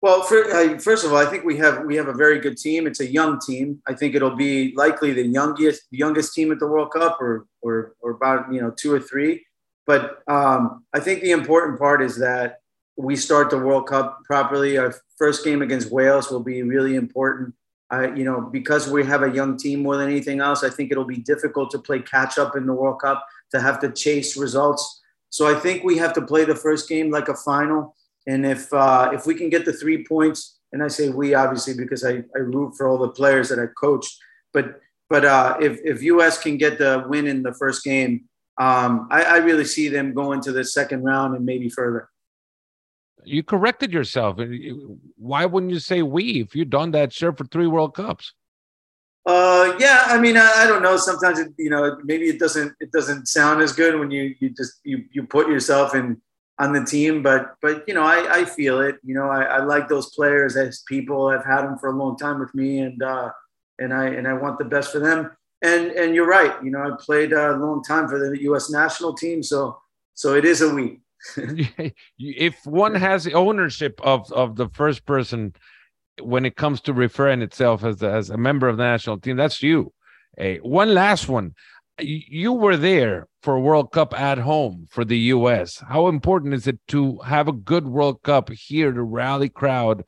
[0.00, 2.56] Well, for, uh, first of all, I think we have we have a very good
[2.56, 2.86] team.
[2.86, 3.82] It's a young team.
[3.86, 7.94] I think it'll be likely the youngest youngest team at the World Cup, or or
[8.00, 9.44] or about you know two or three.
[9.86, 12.60] But um, I think the important part is that
[12.96, 14.78] we start the World Cup properly.
[14.78, 17.54] Our first game against Wales will be really important.
[17.90, 20.92] I, you know, because we have a young team more than anything else, I think
[20.92, 24.36] it'll be difficult to play catch up in the World Cup to have to chase
[24.36, 25.00] results.
[25.30, 27.94] So I think we have to play the first game like a final.
[28.28, 31.74] And if uh, if we can get the three points, and I say we obviously
[31.74, 34.14] because I, I root for all the players that I coached,
[34.52, 38.26] but but uh, if if US can get the win in the first game,
[38.58, 42.10] um, I, I really see them going to the second round and maybe further.
[43.24, 44.38] You corrected yourself.
[45.16, 48.34] Why wouldn't you say we if you've done that sure for three World Cups?
[49.24, 50.96] Uh, yeah, I mean, I, I, don't know.
[50.96, 54.50] Sometimes it, you know, maybe it doesn't it doesn't sound as good when you you
[54.50, 56.20] just you you put yourself in
[56.58, 58.96] on the team, but but you know, I, I feel it.
[59.04, 61.28] You know, I, I like those players as people.
[61.28, 63.30] I've had them for a long time with me, and uh,
[63.78, 65.30] and I and I want the best for them
[65.62, 66.54] and and you're right.
[66.62, 68.70] You know, I played a long time for the U.S.
[68.70, 69.78] national team, so
[70.14, 71.00] so it is a we.
[72.18, 75.54] if one has the ownership of of the first person
[76.20, 79.62] when it comes to referring itself as as a member of the national team, that's
[79.62, 79.92] you.
[80.36, 81.54] Hey, one last one.
[82.00, 85.82] You were there for World Cup at home for the U.S.
[85.88, 90.04] How important is it to have a good World Cup here to rally crowd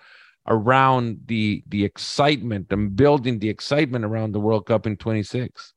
[0.47, 5.75] around the the excitement and building the excitement around the World Cup in 26?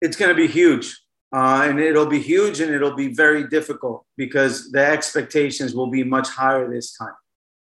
[0.00, 0.98] It's going to be huge.
[1.32, 6.04] Uh, and it'll be huge and it'll be very difficult because the expectations will be
[6.04, 7.14] much higher this time.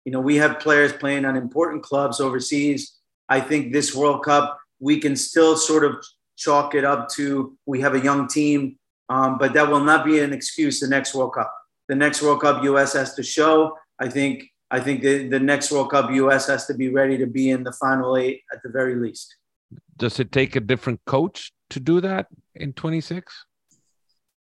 [0.04, 2.98] You know, we have players playing on important clubs overseas.
[3.30, 6.04] I think this World Cup, we can still sort of
[6.36, 8.78] chalk it up to we have a young team,
[9.08, 11.52] um, but that will not be an excuse the next World Cup.
[11.88, 13.76] The next World Cup, US has to show.
[14.00, 17.26] I think I think the, the next World Cup, US has to be ready to
[17.26, 19.36] be in the final eight at the very least.
[19.96, 23.32] Does it take a different coach to do that in 26?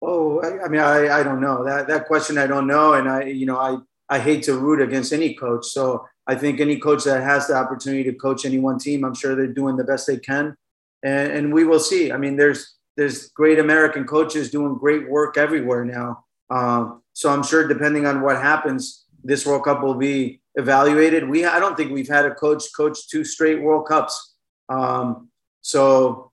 [0.02, 2.38] Oh, I, I mean, I, I don't know that that question.
[2.38, 3.78] I don't know, and I you know I
[4.10, 5.66] I hate to root against any coach.
[5.68, 9.16] So I think any coach that has the opportunity to coach any one team, I'm
[9.16, 10.56] sure they're doing the best they can,
[11.04, 12.12] and, and we will see.
[12.12, 16.26] I mean, there's there's great American coaches doing great work everywhere now.
[16.50, 21.30] Um, so I'm sure depending on what happens, this World Cup will be evaluated.
[21.30, 24.36] We I don't think we've had a coach coach two straight World Cups.
[24.70, 25.30] Um,
[25.62, 26.32] so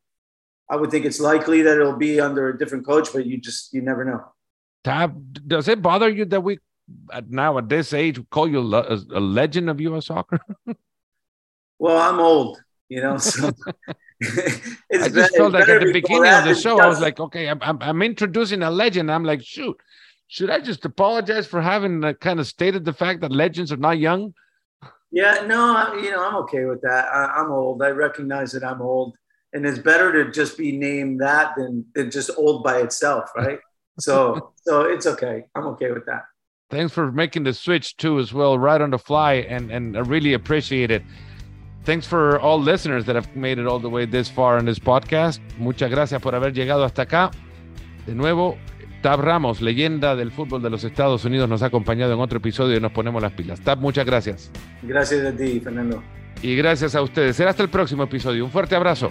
[0.70, 3.72] I would think it's likely that it'll be under a different coach, but you just
[3.72, 4.24] you never know.
[4.82, 6.58] Tab, does it bother you that we
[7.28, 10.06] now at this age call you a, a legend of U.S.
[10.06, 10.38] soccer?
[11.78, 13.16] well, I'm old, you know.
[13.18, 13.50] So
[14.22, 17.58] I just felt like at the beginning of the show, I was like, okay, I'm,
[17.62, 19.10] I'm, I'm introducing a legend.
[19.10, 19.76] I'm like, shoot,
[20.28, 23.76] should I just apologize for having uh, kind of stated the fact that legends are
[23.76, 24.34] not young?
[25.10, 27.06] Yeah, no, I, you know, I'm okay with that.
[27.06, 27.82] I, I'm old.
[27.82, 29.16] I recognize that I'm old
[29.54, 33.60] and it's better to just be named that than, than just old by itself, right?
[34.00, 35.44] so so it's okay.
[35.54, 36.24] I'm okay with that.
[36.70, 40.00] Thanks for making the switch too, as well, right on the fly, and and I
[40.00, 41.02] really appreciate it.
[41.85, 44.80] Thanks for all listeners that have made it all the way this far in this
[44.80, 45.41] podcast.
[45.59, 47.30] Muchas gracias por haber llegado hasta acá.
[48.07, 48.57] De nuevo,
[49.03, 52.76] Tab Ramos, leyenda del fútbol de los Estados Unidos, nos ha acompañado en otro episodio
[52.76, 53.61] y nos ponemos las pilas.
[53.61, 54.51] Tab, muchas gracias.
[54.82, 56.03] Gracias a ti, Fernando
[56.45, 57.37] y gracias a ustedes.
[57.37, 58.45] Será hasta el próximo episodio.
[58.45, 59.09] Un fuerte abrazo.